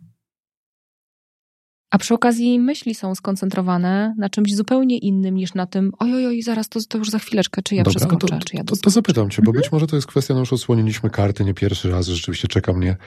A 1.91 1.97
przy 1.97 2.13
okazji 2.13 2.59
myśli 2.59 2.95
są 2.95 3.15
skoncentrowane 3.15 4.15
na 4.17 4.29
czymś 4.29 4.55
zupełnie 4.55 4.97
innym 4.97 5.35
niż 5.35 5.53
na 5.53 5.65
tym, 5.65 5.91
oj, 5.99 6.27
oj, 6.27 6.41
zaraz 6.41 6.69
to, 6.69 6.79
to 6.89 6.97
już 6.97 7.09
za 7.09 7.19
chwileczkę, 7.19 7.61
czy 7.61 7.75
ja 7.75 7.83
Dobra, 7.83 7.99
przeskoczę, 7.99 8.27
to, 8.27 8.45
czy 8.45 8.57
ja 8.57 8.63
to, 8.63 8.75
to, 8.75 8.89
zapytam 8.89 9.29
cię, 9.29 9.41
bo 9.41 9.51
mhm. 9.51 9.61
być 9.61 9.71
może 9.71 9.87
to 9.87 9.95
jest 9.95 10.07
kwestia, 10.07 10.33
no 10.33 10.39
już 10.39 10.53
odsłoniliśmy 10.53 11.09
karty 11.09 11.45
nie 11.45 11.53
pierwszy 11.53 11.91
raz, 11.91 12.07
rzeczywiście 12.07 12.47
czeka 12.47 12.73
mnie 12.73 12.97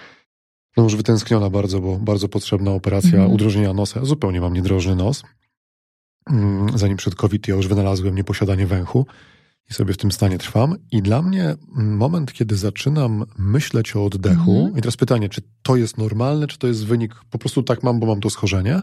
no 0.76 0.84
już 0.84 0.96
wytęskniona 0.96 1.50
bardzo, 1.50 1.80
bo 1.80 1.98
bardzo 1.98 2.28
potrzebna 2.28 2.70
operacja 2.70 3.14
mhm. 3.14 3.32
udrożnienia 3.32 3.72
nosa. 3.72 4.04
Zupełnie 4.04 4.40
mam 4.40 4.54
niedrożny 4.54 4.96
nos. 4.96 5.22
Mm, 6.30 6.78
zanim 6.78 6.96
przed 6.96 7.14
COVID 7.14 7.48
ja 7.48 7.54
już 7.54 7.68
wynalazłem 7.68 8.14
nieposiadanie 8.14 8.66
węchu 8.66 9.06
i 9.70 9.74
sobie 9.74 9.94
w 9.94 9.96
tym 9.96 10.12
stanie 10.12 10.38
trwam. 10.38 10.76
I 10.92 11.02
dla 11.02 11.22
mnie 11.22 11.56
moment, 11.74 12.32
kiedy 12.32 12.56
zaczynam 12.56 13.24
myśleć 13.38 13.96
o 13.96 14.04
oddechu, 14.04 14.52
-hmm. 14.52 14.78
i 14.78 14.80
teraz 14.80 14.96
pytanie, 14.96 15.28
czy 15.28 15.42
to 15.62 15.76
jest 15.76 15.98
normalne, 15.98 16.46
czy 16.46 16.58
to 16.58 16.66
jest 16.66 16.86
wynik, 16.86 17.14
po 17.30 17.38
prostu 17.38 17.62
tak 17.62 17.82
mam, 17.82 18.00
bo 18.00 18.06
mam 18.06 18.20
to 18.20 18.30
schorzenie, 18.30 18.80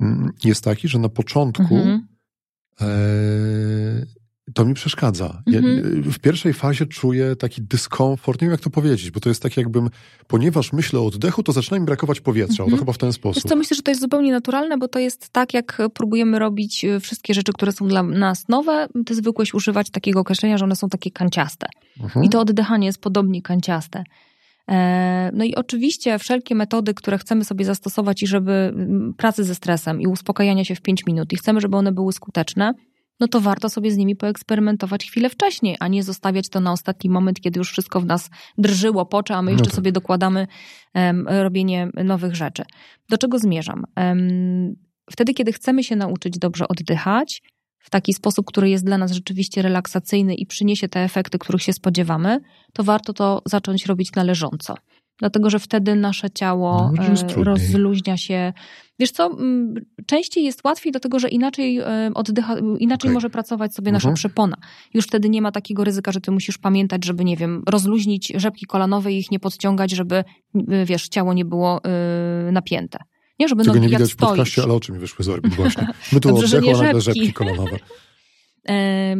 mm, 0.00 0.32
jest 0.44 0.64
taki, 0.64 0.88
że 0.88 0.98
na 0.98 1.08
początku 1.08 1.74
-hmm. 1.74 1.98
e, 2.80 2.86
to 4.54 4.64
mi 4.64 4.74
przeszkadza. 4.74 5.42
Mhm. 5.46 6.02
w 6.02 6.18
pierwszej 6.18 6.52
fazie 6.52 6.86
czuję 6.86 7.36
taki 7.36 7.62
dyskomfort, 7.62 8.40
nie 8.40 8.46
wiem 8.46 8.52
jak 8.52 8.60
to 8.60 8.70
powiedzieć, 8.70 9.10
bo 9.10 9.20
to 9.20 9.28
jest 9.28 9.42
tak 9.42 9.56
jakbym, 9.56 9.90
ponieważ 10.26 10.72
myślę 10.72 11.00
o 11.00 11.06
oddechu, 11.06 11.42
to 11.42 11.52
zaczyna 11.52 11.78
mi 11.78 11.86
brakować 11.86 12.20
powietrza. 12.20 12.62
Mhm. 12.62 12.70
To 12.70 12.76
chyba 12.76 12.92
w 12.92 12.98
ten 12.98 13.12
sposób. 13.12 13.42
Wiesz 13.42 13.50
co, 13.50 13.56
myślę, 13.56 13.74
że 13.74 13.82
to 13.82 13.90
jest 13.90 14.00
zupełnie 14.00 14.32
naturalne, 14.32 14.78
bo 14.78 14.88
to 14.88 14.98
jest 14.98 15.28
tak, 15.28 15.54
jak 15.54 15.82
próbujemy 15.94 16.38
robić 16.38 16.84
e, 16.84 17.00
wszystkie 17.00 17.34
rzeczy, 17.34 17.52
które 17.52 17.72
są 17.72 17.88
dla 17.88 18.02
nas 18.02 18.48
nowe. 18.48 18.88
Ty 19.06 19.14
zwykłeś 19.14 19.54
używać 19.54 19.90
takiego 19.90 20.20
określenia, 20.20 20.58
że 20.58 20.64
one 20.64 20.76
są 20.76 20.88
takie 20.88 21.10
kanciaste. 21.10 21.66
Mhm. 22.00 22.24
I 22.24 22.28
to 22.28 22.40
oddychanie 22.40 22.86
jest 22.86 23.00
podobnie 23.00 23.42
kanciaste. 23.42 24.04
E, 24.70 25.30
no 25.34 25.44
i 25.44 25.54
oczywiście 25.54 26.18
wszelkie 26.18 26.54
metody, 26.54 26.94
które 26.94 27.18
chcemy 27.18 27.44
sobie 27.44 27.64
zastosować 27.64 28.22
i 28.22 28.26
żeby 28.26 28.74
pracy 29.16 29.44
ze 29.44 29.54
stresem 29.54 30.00
i 30.00 30.06
uspokajania 30.06 30.64
się 30.64 30.74
w 30.74 30.80
5 30.80 31.06
minut 31.06 31.32
i 31.32 31.36
chcemy, 31.36 31.60
żeby 31.60 31.76
one 31.76 31.92
były 31.92 32.12
skuteczne, 32.12 32.74
no 33.20 33.28
to 33.28 33.40
warto 33.40 33.68
sobie 33.68 33.90
z 33.90 33.96
nimi 33.96 34.16
poeksperymentować 34.16 35.06
chwilę 35.06 35.30
wcześniej, 35.30 35.76
a 35.80 35.88
nie 35.88 36.02
zostawiać 36.02 36.48
to 36.48 36.60
na 36.60 36.72
ostatni 36.72 37.10
moment, 37.10 37.40
kiedy 37.40 37.58
już 37.58 37.70
wszystko 37.70 38.00
w 38.00 38.06
nas 38.06 38.30
drżyło, 38.58 39.06
pocze, 39.06 39.34
a 39.34 39.42
my 39.42 39.50
jeszcze 39.50 39.64
no 39.64 39.70
tak. 39.70 39.76
sobie 39.76 39.92
dokładamy 39.92 40.46
um, 40.94 41.28
robienie 41.28 41.90
nowych 42.04 42.34
rzeczy. 42.34 42.62
Do 43.08 43.18
czego 43.18 43.38
zmierzam? 43.38 43.84
Um, 43.96 44.76
wtedy, 45.10 45.34
kiedy 45.34 45.52
chcemy 45.52 45.84
się 45.84 45.96
nauczyć 45.96 46.38
dobrze 46.38 46.68
oddychać, 46.68 47.42
w 47.84 47.90
taki 47.90 48.14
sposób, 48.14 48.46
który 48.46 48.70
jest 48.70 48.84
dla 48.84 48.98
nas 48.98 49.12
rzeczywiście 49.12 49.62
relaksacyjny 49.62 50.34
i 50.34 50.46
przyniesie 50.46 50.88
te 50.88 51.00
efekty, 51.00 51.38
których 51.38 51.62
się 51.62 51.72
spodziewamy, 51.72 52.40
to 52.72 52.84
warto 52.84 53.12
to 53.12 53.42
zacząć 53.46 53.86
robić 53.86 54.12
należąco 54.12 54.74
dlatego 55.18 55.50
że 55.50 55.58
wtedy 55.58 55.94
nasze 55.94 56.30
ciało 56.30 56.92
no, 56.96 57.02
e, 57.02 57.44
rozluźnia 57.44 58.16
się. 58.16 58.52
Wiesz 58.98 59.10
co, 59.10 59.36
częściej 60.06 60.44
jest 60.44 60.64
łatwiej, 60.64 60.92
dlatego 60.92 61.18
że 61.18 61.28
inaczej 61.28 61.78
e, 61.78 62.10
oddycha, 62.14 62.56
inaczej 62.78 63.08
okay. 63.08 63.14
może 63.14 63.30
pracować 63.30 63.74
sobie 63.74 63.92
nasza 63.92 64.08
mhm. 64.08 64.14
przepona. 64.16 64.56
Już 64.94 65.04
wtedy 65.04 65.28
nie 65.28 65.42
ma 65.42 65.52
takiego 65.52 65.84
ryzyka, 65.84 66.12
że 66.12 66.20
ty 66.20 66.30
musisz 66.30 66.58
pamiętać, 66.58 67.04
żeby, 67.04 67.24
nie 67.24 67.36
wiem, 67.36 67.62
rozluźnić 67.68 68.32
rzepki 68.36 68.66
kolanowe 68.66 69.12
i 69.12 69.18
ich 69.18 69.30
nie 69.30 69.40
podciągać, 69.40 69.90
żeby, 69.90 70.24
wiesz, 70.84 71.08
ciało 71.08 71.34
nie 71.34 71.44
było 71.44 71.80
yy, 72.46 72.52
napięte. 72.52 72.98
Nie, 73.38 73.48
żeby 73.48 73.62
Tego 73.62 73.74
nogi, 73.74 73.86
nie 73.86 73.96
widać 73.96 74.12
w 74.12 74.16
podcaście, 74.16 74.62
ale 74.62 74.74
oczy 74.74 74.92
mi 74.92 74.98
wyszły 74.98 75.24
z 75.24 75.28
orbit 75.28 75.54
właśnie. 75.54 75.86
My 76.12 76.20
tu 76.20 76.28
Dobrze, 76.28 76.58
a 76.58 76.82
nagle 76.82 77.00
rzepki 77.00 77.32
kolanowe. 77.32 77.78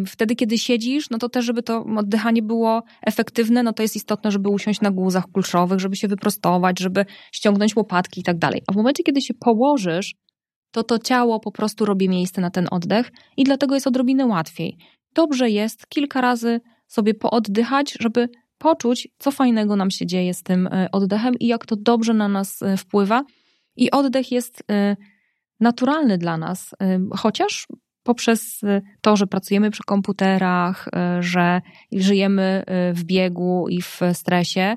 Wtedy, 0.07 0.37
kiedy 0.37 0.59
siedzisz, 0.59 1.11
no 1.11 1.18
to 1.18 1.28
też, 1.28 1.44
żeby 1.44 1.62
to 1.62 1.85
oddychanie 1.96 2.42
było 2.42 2.83
efektywne, 3.02 3.62
no 3.62 3.72
to 3.72 3.83
jest 3.83 3.96
istotne, 3.96 4.30
żeby 4.30 4.48
usiąść 4.48 4.80
na 4.80 4.90
guzach 4.90 5.24
kulszowych, 5.33 5.80
żeby 5.80 5.96
się 5.96 6.09
wyprostować, 6.09 6.78
żeby 6.78 7.04
ściągnąć 7.33 7.76
łopatki 7.76 8.20
i 8.20 8.24
tak 8.24 8.38
dalej. 8.38 8.62
A 8.66 8.72
w 8.72 8.76
momencie, 8.76 9.02
kiedy 9.02 9.20
się 9.20 9.35
położysz, 9.35 10.14
to 10.70 10.83
to 10.83 10.98
ciało 10.98 11.40
po 11.40 11.52
prostu 11.52 11.85
robi 11.85 12.09
miejsce 12.09 12.40
na 12.40 12.50
ten 12.50 12.68
oddech 12.70 13.12
i 13.37 13.44
dlatego 13.44 13.74
jest 13.74 13.87
odrobinę 13.87 14.26
łatwiej. 14.26 14.76
Dobrze 15.14 15.50
jest 15.50 15.87
kilka 15.88 16.20
razy 16.20 16.61
sobie 16.87 17.14
pooddychać, 17.14 17.96
żeby 18.00 18.28
poczuć, 18.59 19.09
co 19.18 19.30
fajnego 19.30 19.76
nam 19.76 19.90
się 19.90 20.07
dzieje 20.07 20.35
z 20.35 20.42
tym 20.42 20.66
e, 20.66 20.88
oddechem 20.92 21.35
i 21.40 21.46
jak 21.46 21.66
to 21.66 21.76
dobrze 21.76 22.14
na 22.14 22.28
nas 22.28 22.62
e, 22.62 22.76
wpływa. 22.76 23.22
I 23.76 23.90
oddech 23.90 24.33
jest 24.33 24.62
e, 24.70 24.96
naturalny 25.61 26.18
dla 26.18 26.38
nas, 26.38 26.74
chociaż 27.16 27.66
poprzez 28.04 28.62
y, 28.62 28.82
to, 29.00 29.16
że 29.16 29.26
pracujemy 29.26 29.70
przy 29.70 29.82
komputerach, 29.82 30.88
y, 30.88 31.22
że 31.22 31.60
żyjemy 31.92 32.64
y, 32.90 32.94
w 32.94 33.04
biegu 33.04 33.66
i 33.68 33.82
w 33.82 34.00
stresie, 34.12 34.74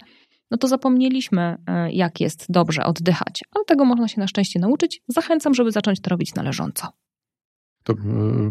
no 0.51 0.57
to 0.57 0.67
zapomnieliśmy, 0.67 1.57
jak 1.91 2.21
jest 2.21 2.45
dobrze 2.49 2.83
oddychać. 2.83 3.43
Ale 3.55 3.65
tego 3.65 3.85
można 3.85 4.07
się 4.07 4.19
na 4.19 4.27
szczęście 4.27 4.59
nauczyć. 4.59 5.01
Zachęcam, 5.07 5.53
żeby 5.53 5.71
zacząć 5.71 6.01
to 6.01 6.09
robić 6.09 6.35
należąco. 6.35 6.87
To, 7.83 7.93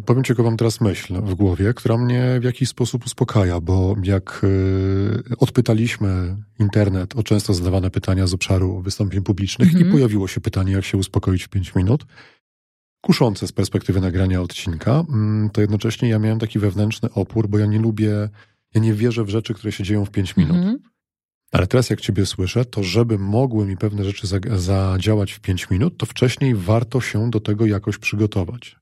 powiem 0.07 0.25
Ci, 0.25 0.33
jaką 0.33 0.43
mam 0.43 0.57
teraz 0.57 0.81
myśl 0.81 1.15
w 1.15 1.35
głowie, 1.35 1.75
która 1.75 1.97
mnie 1.97 2.41
w 2.41 2.45
jakiś 2.45 2.69
sposób 2.69 3.07
uspokaja, 3.07 3.61
bo 3.61 3.97
jak 4.03 4.47
odpytaliśmy 5.39 6.37
internet 6.59 7.17
o 7.17 7.23
często 7.23 7.55
zadawane 7.55 7.91
pytania 7.91 8.27
z 8.27 8.35
obszaru 8.35 8.83
wystąpień 8.83 9.23
publicznych 9.23 9.69
mm 9.69 9.77
-hmm. 9.77 9.81
i 9.81 9.85
mhm. 9.85 9.97
pojawiło 9.97 10.29
się 10.29 10.41
pytanie, 10.41 10.73
jak 10.73 10.85
się 10.85 10.99
uspokoić 10.99 11.45
w 11.45 11.49
5 11.49 11.75
minut, 11.75 12.07
kuszące 13.07 13.47
z 13.47 13.53
perspektywy 13.53 14.01
nagrania 14.01 14.41
odcinka, 14.41 15.05
mm, 15.09 15.51
to 15.51 15.61
jednocześnie 15.61 16.09
ja 16.09 16.19
miałem 16.19 16.39
taki 16.39 16.59
wewnętrzny 16.59 17.11
opór, 17.11 17.49
bo 17.49 17.59
ja 17.59 17.67
nie 17.67 17.79
lubię, 17.79 18.29
ja 18.75 18.81
nie 18.81 18.95
wierzę 18.95 19.25
w 19.25 19.29
rzeczy, 19.29 19.55
które 19.55 19.73
się 19.73 19.85
dzieją 19.85 20.05
w 20.05 20.11
5 20.11 20.37
minut. 20.37 20.57
Mm. 20.57 20.79
Ale 21.53 21.67
teraz 21.67 21.91
jak 21.91 22.01
Ciebie 22.01 22.27
słyszę, 22.27 22.65
to 22.65 22.83
żeby 22.83 23.19
mogły 23.19 23.67
mi 23.67 23.77
pewne 23.77 24.05
rzeczy 24.05 24.27
zadziałać 24.57 25.33
w 25.33 25.41
5 25.41 25.71
minut, 25.71 25.97
to 25.97 26.07
wcześniej 26.07 26.55
warto 26.55 27.01
się 27.01 27.31
do 27.31 27.41
tego 27.41 27.67
jakoś 27.67 27.99
przygotować. 27.99 28.77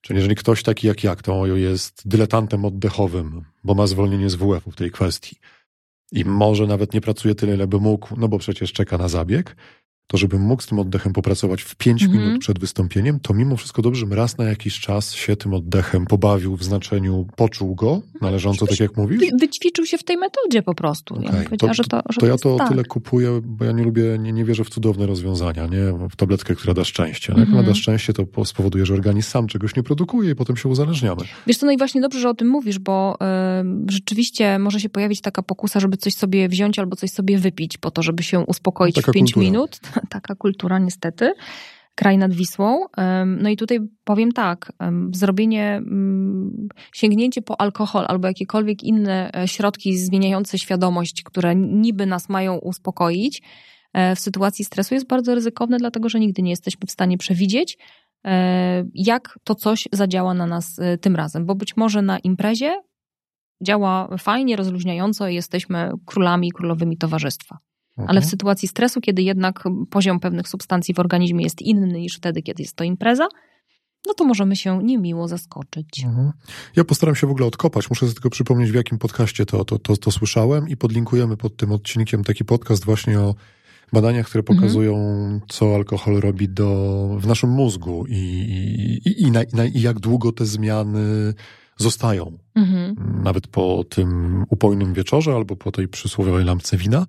Czyli 0.00 0.16
jeżeli 0.16 0.36
ktoś 0.36 0.62
taki 0.62 0.86
jak 0.86 1.04
jak, 1.04 1.22
to 1.22 1.46
jest 1.46 2.08
dyletantem 2.08 2.64
oddechowym, 2.64 3.44
bo 3.64 3.74
ma 3.74 3.86
zwolnienie 3.86 4.30
z 4.30 4.34
WF-u 4.34 4.70
w 4.70 4.76
tej 4.76 4.90
kwestii, 4.90 5.36
i 6.12 6.24
może 6.24 6.66
nawet 6.66 6.94
nie 6.94 7.00
pracuje 7.00 7.34
tyle, 7.34 7.54
ile 7.54 7.66
by 7.66 7.80
mógł, 7.80 8.16
no 8.16 8.28
bo 8.28 8.38
przecież 8.38 8.72
czeka 8.72 8.98
na 8.98 9.08
zabieg, 9.08 9.56
to 10.10 10.16
żebym 10.16 10.40
mógł 10.42 10.62
z 10.62 10.66
tym 10.66 10.78
oddechem 10.78 11.12
popracować 11.12 11.62
w 11.62 11.76
5 11.76 12.02
Mhm. 12.02 12.22
minut 12.22 12.40
przed 12.40 12.58
wystąpieniem, 12.58 13.20
to 13.20 13.34
mimo 13.34 13.56
wszystko 13.56 13.82
dobrze, 13.82 14.00
żebym 14.00 14.14
raz 14.18 14.38
na 14.38 14.44
jakiś 14.44 14.80
czas 14.80 15.12
się 15.14 15.36
tym 15.36 15.54
oddechem 15.54 16.06
pobawił 16.06 16.56
w 16.56 16.64
znaczeniu 16.64 17.26
poczuł 17.36 17.74
go, 17.74 18.00
należąco 18.20 18.66
tak 18.66 18.80
jak 18.80 18.96
mówisz. 18.96 19.20
Wy- 19.20 19.36
Wyćwiczył 19.40 19.86
się 19.86 19.98
w 19.98 20.04
tej 20.04 20.16
metodzie 20.16 20.62
po 20.62 20.74
prostu. 20.74 21.14
Okej, 21.14 21.44
powiedziała, 21.44 21.70
to- 21.70 21.74
że 21.74 21.84
to, 21.84 22.02
że 22.10 22.20
To 22.20 22.26
ja 22.26 22.36
to 22.38 22.56
tak. 22.56 22.68
tyle 22.68 22.84
kupuję, 22.84 23.40
bo 23.44 23.64
ja 23.64 23.72
nie 23.72 23.84
lubię, 23.84 24.02
nie, 24.18 24.32
nie 24.32 24.44
wierzę 24.44 24.64
w 24.64 24.70
cudowne 24.70 25.06
rozwiązania, 25.06 25.66
nie? 25.66 26.08
W 26.10 26.16
tabletkę, 26.16 26.54
która 26.54 26.74
da 26.74 26.84
szczęście. 26.84 27.32
No 27.32 27.38
Jak 27.38 27.48
Mhm. 27.48 27.58
ona 27.64 27.68
da 27.68 27.74
szczęście, 27.74 28.12
to 28.12 28.26
po- 28.26 28.44
spowoduje, 28.44 28.86
że 28.86 28.94
organizm 28.94 29.30
sam 29.30 29.46
czegoś 29.46 29.76
nie 29.76 29.82
produkuje 29.82 30.30
i 30.30 30.34
potem 30.34 30.56
się 30.56 30.68
uzależniamy. 30.68 31.22
Wiesz 31.46 31.56
co, 31.56 31.66
no 31.66 31.72
i 31.72 31.78
właśnie 31.78 32.00
dobrze, 32.00 32.20
że 32.20 32.28
o 32.28 32.34
tym 32.34 32.48
mówisz, 32.48 32.78
bo 32.78 33.18
y, 33.88 33.92
rzeczywiście 33.92 34.58
może 34.58 34.80
się 34.80 34.88
pojawić 34.88 35.20
taka 35.20 35.42
pokusa, 35.42 35.80
żeby 35.80 35.96
coś 35.96 36.14
sobie 36.14 36.48
wziąć 36.48 36.78
albo 36.78 36.96
coś 36.96 37.10
sobie 37.10 37.38
wypić 37.38 37.78
po 37.78 37.90
to, 37.90 38.02
żeby 38.02 38.22
się 38.22 38.40
uspokoić 38.40 38.96
No, 38.96 39.02
taka 39.02 39.12
w 39.12 39.14
5 39.14 39.32
kultura. 39.32 39.44
minut. 39.52 39.80
taka 40.10 40.34
kultura 40.34 40.78
niestety. 40.78 41.32
Kraj 41.94 42.18
nad 42.18 42.32
Wisłą. 42.32 42.86
No 43.26 43.48
i 43.48 43.56
tutaj 43.56 43.78
powiem 44.04 44.32
tak, 44.32 44.72
zrobienie, 45.12 45.76
ym, 45.76 46.68
sięgnięcie 46.92 47.42
po 47.42 47.60
alkohol 47.60 48.04
albo 48.08 48.28
jakiekolwiek 48.28 48.82
inne 48.82 49.30
e, 49.34 49.48
środki 49.48 49.98
zmieniające 49.98 50.58
świadomość, 50.58 51.22
które 51.22 51.54
niby 51.56 52.06
nas 52.06 52.28
mają 52.28 52.56
uspokoić 52.56 53.42
e, 53.92 54.16
w 54.16 54.20
sytuacji 54.20 54.64
stresu 54.64 54.94
jest 54.94 55.06
bardzo 55.06 55.34
ryzykowne, 55.34 55.76
dlatego 55.78 56.08
że 56.08 56.20
nigdy 56.20 56.42
nie 56.42 56.50
jesteśmy 56.50 56.86
w 56.86 56.90
stanie 56.90 57.18
przewidzieć, 57.18 57.78
e, 58.26 58.84
jak 58.94 59.38
to 59.44 59.54
coś 59.54 59.88
zadziała 59.92 60.34
na 60.34 60.46
nas 60.46 60.80
tym 61.00 61.16
razem. 61.16 61.46
Bo 61.46 61.54
być 61.54 61.76
może 61.76 62.02
na 62.02 62.18
imprezie 62.18 62.80
działa 63.62 64.16
fajnie, 64.18 64.56
rozluźniająco 64.56 65.28
i 65.28 65.34
jesteśmy 65.34 65.90
królami 66.06 66.48
i 66.48 66.52
królowymi 66.52 66.96
towarzystwa. 66.96 67.58
Ale 67.98 68.06
w 68.20 68.24
Mhm. 68.24 68.30
sytuacji 68.30 68.68
stresu, 68.68 69.00
kiedy 69.00 69.22
jednak 69.22 69.64
poziom 69.90 70.20
pewnych 70.20 70.48
substancji 70.48 70.94
w 70.94 70.98
organizmie 70.98 71.44
jest 71.44 71.62
inny 71.62 71.98
niż 72.00 72.16
wtedy, 72.16 72.42
kiedy 72.42 72.62
jest 72.62 72.76
to 72.76 72.84
impreza, 72.84 73.28
no 74.06 74.14
to 74.14 74.24
możemy 74.24 74.56
się 74.56 74.82
niemiło 74.84 75.28
zaskoczyć. 75.28 76.04
Mhm. 76.04 76.32
Ja 76.76 76.84
postaram 76.84 77.14
się 77.14 77.26
w 77.26 77.30
ogóle 77.30 77.46
odkopać. 77.46 77.90
Muszę 77.90 78.00
sobie 78.06 78.14
tylko 78.14 78.30
przypomnieć, 78.30 78.70
w 78.70 78.74
jakim 78.74 78.98
podcaście 78.98 79.46
to, 79.46 79.64
to, 79.64 79.78
to, 79.78 79.96
to 79.96 80.10
słyszałem 80.10 80.68
i 80.68 80.76
podlinkujemy 80.76 81.36
pod 81.36 81.56
tym 81.56 81.72
odcinkiem 81.72 82.24
taki 82.24 82.44
podcast 82.44 82.84
właśnie 82.84 83.20
o 83.20 83.34
badaniach, 83.92 84.26
które 84.26 84.40
Mhm. 84.42 84.58
pokazują, 84.58 84.94
co 85.48 85.74
alkohol 85.74 86.20
robi 86.20 86.48
do, 86.48 87.16
w 87.20 87.26
naszym 87.26 87.50
mózgu 87.50 88.04
i, 88.08 88.14
i, 89.04 89.22
i, 89.22 89.30
na, 89.30 89.42
i, 89.42 89.46
na, 89.52 89.64
i 89.64 89.80
jak 89.80 90.00
długo 90.00 90.32
te 90.32 90.46
zmiany 90.46 91.34
zostają. 91.76 92.38
Mhm. 92.54 92.94
Nawet 93.22 93.46
po 93.46 93.84
tym 93.88 94.44
upojnym 94.50 94.94
wieczorze 94.94 95.32
albo 95.34 95.56
po 95.56 95.72
tej 95.72 95.88
przysłowiowej 95.88 96.44
lampce 96.44 96.76
wina. 96.76 97.06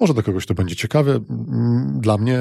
Może 0.00 0.14
dla 0.14 0.22
kogoś 0.22 0.46
to 0.46 0.54
będzie 0.54 0.76
ciekawe. 0.76 1.20
Mm, 1.30 2.00
Dla 2.00 2.18
mnie 2.18 2.40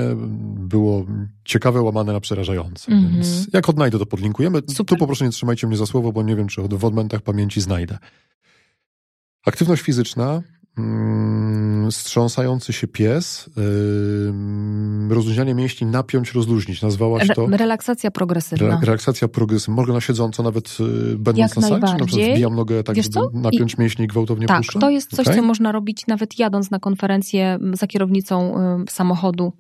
było 0.60 1.06
ciekawe, 1.46 1.82
łamane 1.82 2.14
na 2.14 2.20
przerażające. 2.20 2.92
Mhm. 2.92 3.14
Więc 3.14 3.48
jak 3.54 3.70
odnajdę, 3.70 4.00
to 4.00 4.06
podlinkujemy. 4.06 4.62
Super. 4.68 4.86
Tu 4.86 4.98
po 4.98 5.06
prostu 5.06 5.26
nie 5.26 5.32
trzymajcie 5.32 5.68
mnie 5.68 5.78
za 5.78 5.86
słowo, 5.86 6.12
bo 6.12 6.24
nie 6.24 6.36
wiem, 6.36 6.48
czy 6.48 6.62
w 6.62 6.86
odmętach 6.86 7.22
pamięci 7.22 7.62
znajdę. 7.62 7.98
Aktywność 9.46 9.82
fizyczna, 9.82 10.30
mm, 10.30 10.44
strząsający 11.92 12.74
się 12.74 12.88
pies, 12.88 13.50
rozluźnianie 15.10 15.54
mięśni, 15.56 15.88
napiąć, 15.88 16.32
rozluźnić. 16.34 16.82
Nazwałaś 16.82 17.28
to 17.36 17.46
Re- 17.46 17.58
relaksacja 17.58 18.12
progresywna. 18.12 18.68
re- 18.68 18.78
relaksacja 18.82 19.28
progresywna. 19.28 19.76
Mogę 19.76 19.94
na 19.94 20.02
siedząco 20.02 20.44
nawet 20.44 20.78
y, 20.80 21.18
będąc 21.18 21.38
Jak 21.38 21.56
na 21.56 21.62
sali, 21.68 21.84
czy 21.84 21.98
na 21.98 22.06
przykład 22.06 22.32
wbijam 22.32 22.56
nogę 22.56 22.84
tak, 22.84 22.96
Wiesz 22.96 23.06
żeby 23.06 23.14
co? 23.14 23.30
napiąć 23.34 23.78
mięśnie 23.78 24.06
i 24.06 24.08
gwałtownie 24.08 24.48
Tak, 24.48 24.58
puszczam? 24.58 24.82
to 24.82 24.90
jest 24.90 25.16
coś, 25.16 25.28
Okej? 25.28 25.40
co 25.40 25.46
można 25.46 25.72
robić 25.72 26.08
nawet 26.08 26.40
jadąc 26.40 26.72
na 26.72 26.80
konferencję 26.80 27.54
m, 27.62 27.76
za 27.76 27.88
kierownicą 27.88 28.54
samochodu. 28.90 29.54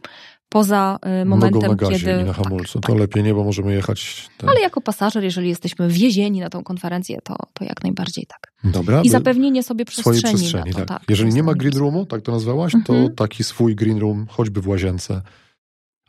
Poza 0.49 0.99
y, 1.21 1.25
momentem, 1.25 1.61
Nogą 1.61 1.89
na 1.91 1.97
kiedy. 1.97 2.11
i 2.21 2.23
na 2.23 2.33
hamulcu. 2.33 2.73
Tak, 2.79 2.81
to 2.81 2.91
tak. 2.93 2.99
lepiej 2.99 3.23
nie, 3.23 3.33
bo 3.33 3.43
możemy 3.43 3.73
jechać... 3.73 4.29
Ten... 4.37 4.49
Ale 4.49 4.59
jako 4.61 4.81
pasażer, 4.81 5.23
jeżeli 5.23 5.49
jesteśmy 5.49 5.87
wiezieni 5.89 6.39
na 6.39 6.49
tą 6.49 6.63
konferencję, 6.63 7.19
to, 7.23 7.35
to 7.53 7.63
jak 7.65 7.83
najbardziej 7.83 8.25
tak. 8.25 8.71
Dobra, 8.71 8.99
I 9.01 9.03
by- 9.03 9.09
zapewnienie 9.09 9.63
sobie 9.63 9.85
swojej 9.91 10.21
przestrzeni, 10.21 10.37
przestrzeni, 10.37 10.65
na 10.71 10.71
to. 10.71 10.85
tak. 10.85 10.87
tak. 10.99 11.09
Jeżeli 11.09 11.33
nie 11.33 11.43
ma 11.43 11.51
Przestrzeni. 11.51 11.71
green 11.71 11.81
roomu, 11.83 12.05
tak 12.05 12.21
to 12.21 12.31
nazwałaś, 12.31 12.75
Mhm. 12.75 13.07
to 13.09 13.15
taki 13.15 13.43
swój 13.43 13.75
green 13.75 13.99
room, 13.99 14.25
choćby 14.29 14.61
w 14.61 14.67
łazience 14.67 15.21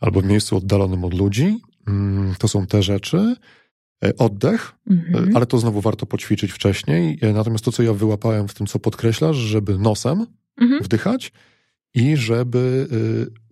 albo 0.01 0.20
w 0.20 0.24
miejscu 0.24 0.57
oddalonym 0.57 1.05
od 1.05 1.14
ludzi, 1.14 1.59
mm, 1.88 2.35
to 2.38 2.48
są 2.48 2.66
te 2.66 2.83
rzeczy. 2.83 3.35
E, 4.05 4.16
Oddech, 4.16 4.72
e, 4.90 4.92
Mhm. 4.92 5.37
ale 5.37 5.46
to 5.46 5.59
znowu 5.59 5.81
warto 5.81 6.07
poćwiczyć 6.07 6.53
wcześniej. 6.53 7.18
E, 7.22 7.33
Natomiast 7.33 7.64
to, 7.64 7.72
co 7.72 7.83
ja 7.83 7.92
wyłapałem 7.92 8.48
w 8.48 8.55
tym, 8.55 8.66
co 8.66 8.79
podkreślasz, 8.79 9.37
żeby 9.37 9.79
nosem 9.79 10.27
Mhm. 10.61 10.83
wdychać 10.83 11.33
i 11.94 12.16
żeby 12.16 12.88
y, 12.92 13.47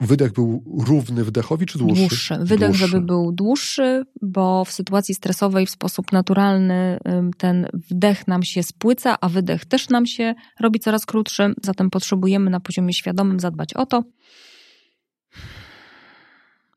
wydech 0.00 0.32
był 0.32 0.64
równy 0.86 1.24
wdechowi 1.24 1.66
czy 1.66 1.78
dłuższy? 1.78 2.00
Dłuższy. 2.08 2.36
Wydech, 2.40 2.68
Dłuższy. 2.68 2.86
żeby 2.86 3.00
był 3.06 3.32
dłuższy, 3.32 4.04
bo 4.22 4.64
w 4.64 4.72
sytuacji 4.72 5.14
stresowej 5.14 5.66
w 5.66 5.70
sposób 5.70 6.12
naturalny 6.12 6.98
ten 7.38 7.66
wdech 7.90 8.28
nam 8.28 8.42
się 8.42 8.62
spłyca, 8.62 9.16
a 9.20 9.28
wydech 9.28 9.64
też 9.64 9.88
nam 9.88 10.06
się 10.06 10.34
robi 10.60 10.80
coraz 10.80 11.06
krótszy. 11.06 11.54
Zatem 11.64 11.90
potrzebujemy 11.90 12.50
na 12.50 12.60
poziomie 12.60 12.92
świadomym 12.92 13.40
zadbać 13.40 13.74
o 13.74 13.86
to, 13.86 14.02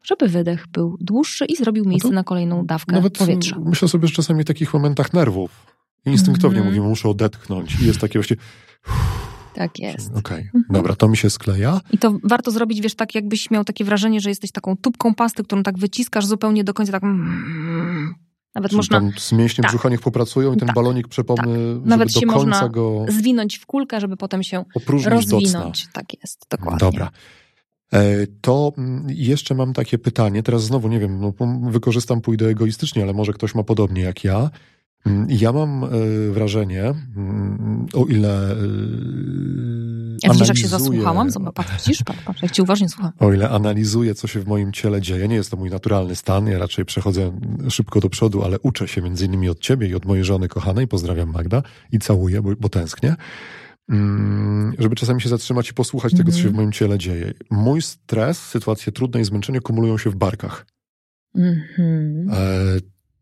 żeby 0.03 0.27
wydech 0.27 0.67
był 0.67 0.97
dłuższy 1.01 1.45
i 1.45 1.55
zrobił 1.55 1.86
miejsce 1.86 2.10
No 2.10 2.15
na 2.15 2.23
kolejną 2.23 2.65
dawkę 2.65 2.95
Nawet 2.95 3.17
powietrza. 3.17 3.58
myślę 3.65 3.88
sobie, 3.88 4.08
że 4.08 4.13
czasami 4.13 4.43
w 4.43 4.47
takich 4.47 4.73
momentach 4.73 5.13
nerwów 5.13 5.65
instynktownie 6.05 6.58
Mhm. 6.58 6.67
mówimy, 6.75 6.88
muszę 6.89 7.10
odetchnąć 7.10 7.82
i 7.82 7.86
jest 7.86 7.99
takie 7.99 8.19
właśnie, 8.19 8.36
Tak 9.60 9.80
jest. 9.80 10.15
okej, 10.15 10.39
Mhm. 10.39 10.63
dobra, 10.69 10.95
to 10.95 11.08
mi 11.08 11.17
się 11.17 11.30
skleja. 11.30 11.82
I 11.91 11.98
to 11.98 12.17
warto 12.24 12.52
zrobić, 12.52 12.82
wiesz, 12.82 12.95
tak 12.95 13.15
jakbyś 13.15 13.52
miał 13.52 13.63
takie 13.63 13.84
wrażenie, 13.86 14.22
że 14.22 14.30
jesteś 14.30 14.52
taką 14.52 14.78
tubką 14.78 15.15
pasty, 15.15 15.43
którą 15.43 15.63
tak 15.63 15.78
wyciskasz 15.78 16.26
zupełnie 16.26 16.63
do 16.63 16.74
końca, 16.74 16.91
tak 16.91 17.04
mm, 17.04 18.15
nawet 18.56 18.69
Czyli 18.72 18.78
można 18.78 19.00
Tam 19.00 19.12
z 19.17 19.32
mięśniem 19.32 19.62
Tak. 19.63 19.72
brzucha 19.72 19.89
niech 19.89 20.02
popracują 20.02 20.54
i 20.54 20.58
ten 20.58 20.67
Tak. 20.67 20.76
balonik 20.76 21.08
przepomny, 21.08 21.58
żeby 21.60 21.89
Nawet 21.89 22.13
do 22.13 22.19
się 22.19 22.26
końca 22.26 22.45
można 22.45 22.69
go 22.69 23.06
zwinąć 23.10 23.58
w 23.58 23.65
kulkę, 23.65 24.02
żeby 24.02 24.17
potem 24.17 24.43
się 24.43 24.65
opróżnić 24.76 25.13
rozwinąć. 25.13 25.88
Tak 25.93 26.06
jest, 26.24 26.45
dokładnie. 26.52 26.80
Dobra. 26.80 27.10
E, 27.93 28.28
To 28.41 28.74
mm, 28.78 29.06
jeszcze 29.10 29.56
mam 29.56 29.74
takie 29.74 29.98
pytanie. 29.98 30.43
Teraz 30.43 30.63
znowu 30.63 30.88
nie 30.88 31.00
wiem, 31.00 31.19
no, 31.22 31.34
wykorzystam, 31.72 32.22
pójdę 32.22 32.48
egoistycznie, 32.48 33.04
ale 33.04 33.13
może 33.13 33.34
ktoś 33.34 33.56
ma 33.56 33.63
podobnie 33.63 34.02
jak 34.02 34.24
ja. 34.24 34.50
Mm, 35.05 35.27
Ja 35.29 35.51
mam 35.53 35.83
e, 35.83 35.88
wrażenie, 36.31 36.83
mm, 36.83 37.85
o 37.93 38.05
ile. 38.05 38.51
e, 38.51 38.55
Ja 40.23 40.33
widzisz, 40.33 40.47
jak 40.47 40.57
się 40.57 40.67
zasłuchałam? 40.67 41.31
Zobacz, 41.31 41.53
patrz, 41.55 41.71
widzisz? 41.88 42.03
Patrz, 42.03 42.21
patrz, 42.25 42.41
jak 42.41 42.51
ci 42.51 42.62
uważnie 42.62 42.89
słucham. 42.89 43.12
O 43.19 43.33
ile 43.33 43.49
analizuję, 43.49 44.15
co 44.15 44.27
się 44.27 44.39
w 44.39 44.47
moim 44.47 44.71
ciele 44.71 45.01
dzieje, 45.01 45.27
nie 45.27 45.35
jest 45.35 45.51
to 45.51 45.57
mój 45.57 45.69
naturalny 45.69 46.15
stan, 46.15 46.47
ja 46.47 46.57
raczej 46.59 46.85
przechodzę 46.85 47.31
szybko 47.69 47.99
do 47.99 48.09
przodu, 48.09 48.43
ale 48.43 48.59
uczę 48.59 48.88
się 48.88 49.01
między 49.01 49.25
innymi 49.25 49.49
od 49.49 49.59
ciebie 49.59 49.88
i 49.88 49.95
od 49.95 50.05
mojej 50.05 50.23
żony 50.23 50.47
kochanej, 50.47 50.88
pozdrawiam 50.88 51.31
Magda, 51.31 51.63
i 51.91 51.99
całuję, 51.99 52.41
bo, 52.41 52.49
bo 52.59 52.69
tęsknię, 52.69 53.15
Mm, 53.91 54.73
żeby 54.79 54.95
czasami 54.95 55.21
się 55.21 55.29
zatrzymać 55.29 55.69
i 55.69 55.73
posłuchać 55.73 56.13
tego, 56.13 56.31
co 56.31 56.38
się 56.38 56.43
w 56.43 56.45
Mhm. 56.47 56.55
moim 56.63 56.71
ciele 56.71 56.97
dzieje. 56.97 57.33
Mój 57.51 57.81
stres, 57.81 58.39
sytuacje 58.39 58.91
trudne 58.91 59.21
i 59.21 59.23
zmęczenie 59.25 59.62
kumulują 59.62 59.97
się 59.97 60.09
w 60.09 60.15
barkach. 60.15 60.65
Mhm. 61.35 62.29
E, 62.31 62.35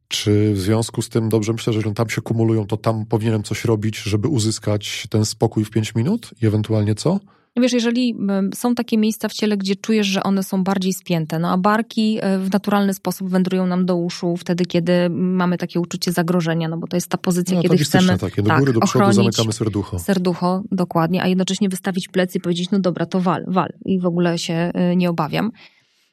czy 0.07 0.53
w 0.53 0.59
związku 0.59 1.01
z 1.01 1.09
tym, 1.09 1.29
dobrze 1.29 1.53
myślę, 1.53 1.73
że 1.73 1.77
jeżeli 1.79 1.95
tam 1.95 2.09
się 2.09 2.21
kumulują, 2.21 2.67
to 2.67 2.77
tam 2.77 3.05
powinienem 3.05 3.43
coś 3.43 3.65
robić, 3.65 3.97
żeby 3.97 4.27
uzyskać 4.27 5.07
ten 5.09 5.25
spokój 5.25 5.65
w 5.65 5.69
5 5.69 5.95
minut 5.95 6.31
i 6.41 6.47
ewentualnie 6.47 6.95
co? 6.95 7.19
Wiesz, 7.61 7.73
jeżeli 7.73 8.15
są 8.53 8.75
takie 8.75 8.97
miejsca 8.97 9.29
w 9.29 9.33
ciele, 9.33 9.57
gdzie 9.57 9.75
czujesz, 9.75 10.07
że 10.07 10.23
one 10.23 10.43
są 10.43 10.63
bardziej 10.63 10.93
spięte, 10.93 11.39
no 11.39 11.51
a 11.51 11.57
barki 11.57 12.17
e, 12.21 12.39
w 12.39 12.51
naturalny 12.53 12.93
sposób 12.93 13.29
wędrują 13.29 13.67
nam 13.67 13.85
do 13.85 13.95
uszu 13.95 14.37
wtedy, 14.37 14.65
kiedy 14.65 15.09
mamy 15.09 15.57
takie 15.57 15.79
uczucie 15.79 16.11
zagrożenia, 16.11 16.67
no 16.67 16.77
bo 16.77 16.87
to 16.87 16.97
jest 16.97 17.07
ta 17.07 17.17
pozycja, 17.17 17.55
No, 17.55 17.61
kiedy 17.61 17.77
chcemy 17.77 18.17
takie, 18.17 18.41
do 18.41 18.47
tak, 18.49 18.59
góry, 18.59 18.73
do 18.73 18.79
przodu, 18.79 19.05
ochronić 19.05 19.15
zamykamy 19.15 19.53
serducho. 19.53 19.99
serducho, 19.99 20.63
dokładnie, 20.71 21.23
a 21.23 21.27
jednocześnie 21.27 21.69
wystawić 21.69 22.07
plecy 22.07 22.37
i 22.37 22.41
powiedzieć, 22.41 22.71
no 22.71 22.79
dobra, 22.79 23.05
to 23.05 23.21
wal, 23.21 23.45
wal 23.47 23.73
i 23.85 23.99
w 23.99 24.05
ogóle 24.05 24.37
się 24.37 24.71
y, 24.91 24.95
nie 24.95 25.09
obawiam. 25.09 25.51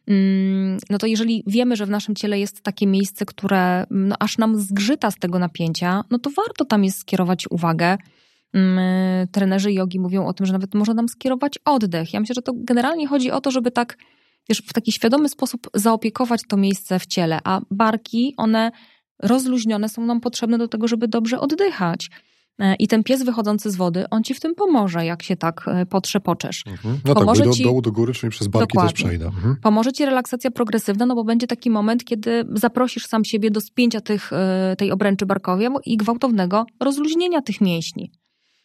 Mm, 0.08 0.78
No 0.90 0.98
to 0.98 1.06
jeżeli 1.06 1.42
wiemy, 1.46 1.76
że 1.76 1.86
w 1.86 1.90
naszym 1.90 2.14
ciele 2.14 2.38
jest 2.38 2.62
takie 2.62 2.86
miejsce, 2.86 3.26
które 3.26 3.86
no, 3.90 4.16
aż 4.18 4.38
nam 4.38 4.60
zgrzyta 4.60 5.10
z 5.10 5.16
tego 5.18 5.38
napięcia, 5.38 6.04
no 6.10 6.18
to 6.18 6.30
warto 6.30 6.64
tam 6.64 6.84
jest 6.84 6.98
skierować 6.98 7.46
uwagę. 7.50 7.96
Mm, 8.54 9.28
Trenerzy 9.28 9.72
jogi 9.72 10.00
mówią 10.00 10.26
o 10.26 10.32
tym, 10.32 10.46
że 10.46 10.52
nawet 10.52 10.74
można 10.74 10.94
nam 10.94 11.08
skierować 11.08 11.58
oddech. 11.64 12.12
Ja 12.12 12.20
myślę, 12.20 12.34
że 12.34 12.42
to 12.42 12.52
generalnie 12.56 13.08
chodzi 13.08 13.30
o 13.30 13.40
to, 13.40 13.50
żeby 13.50 13.70
tak 13.70 13.96
wiesz, 14.48 14.58
w 14.66 14.72
taki 14.72 14.92
świadomy 14.92 15.28
sposób 15.28 15.70
zaopiekować 15.74 16.40
to 16.48 16.56
miejsce 16.56 16.98
w 16.98 17.06
ciele, 17.06 17.38
a 17.44 17.60
barki, 17.70 18.34
one 18.36 18.70
rozluźnione 19.22 19.88
są 19.88 20.06
nam 20.06 20.20
potrzebne 20.20 20.58
do 20.58 20.68
tego, 20.68 20.88
żeby 20.88 21.08
dobrze 21.08 21.40
oddychać. 21.40 22.10
E, 22.58 22.74
I 22.74 22.88
ten 22.88 23.04
pies 23.04 23.22
wychodzący 23.24 23.70
z 23.70 23.76
wody, 23.76 24.04
on 24.10 24.22
ci 24.24 24.34
w 24.34 24.40
tym 24.40 24.54
pomoże, 24.54 25.04
jak 25.04 25.22
się 25.22 25.36
tak 25.36 25.64
e, 25.68 25.86
potrzepoczesz. 25.86 26.62
Mhm. 26.66 26.94
No 27.04 27.14
tak, 27.14 27.14
bo 27.14 27.20
Pomoże 27.20 27.44
i 27.44 27.46
do 27.46 27.52
ci- 27.52 27.64
dołu, 27.64 27.82
do 27.82 27.92
góry, 27.92 28.14
czyli 28.14 28.30
przez 28.30 28.48
barki 28.48 28.68
Dokładnie. 28.68 28.92
też 28.92 29.04
przejdę. 29.04 29.26
Mhm. 29.26 29.56
Pomoże 29.62 29.92
ci 29.92 30.04
relaksacja 30.04 30.50
progresywna, 30.50 31.06
no 31.06 31.14
bo 31.14 31.24
będzie 31.24 31.46
taki 31.46 31.70
moment, 31.70 32.04
kiedy 32.04 32.44
zaprosisz 32.54 33.06
sam 33.06 33.24
siebie 33.24 33.50
do 33.50 33.60
spięcia 33.60 34.00
tych, 34.00 34.32
e, 34.32 34.74
tej 34.78 34.92
obręczy 34.92 35.26
barkowej 35.26 35.68
i 35.86 35.96
gwałtownego 35.96 36.66
rozluźnienia 36.80 37.42
tych 37.42 37.60
mięśni. 37.60 38.12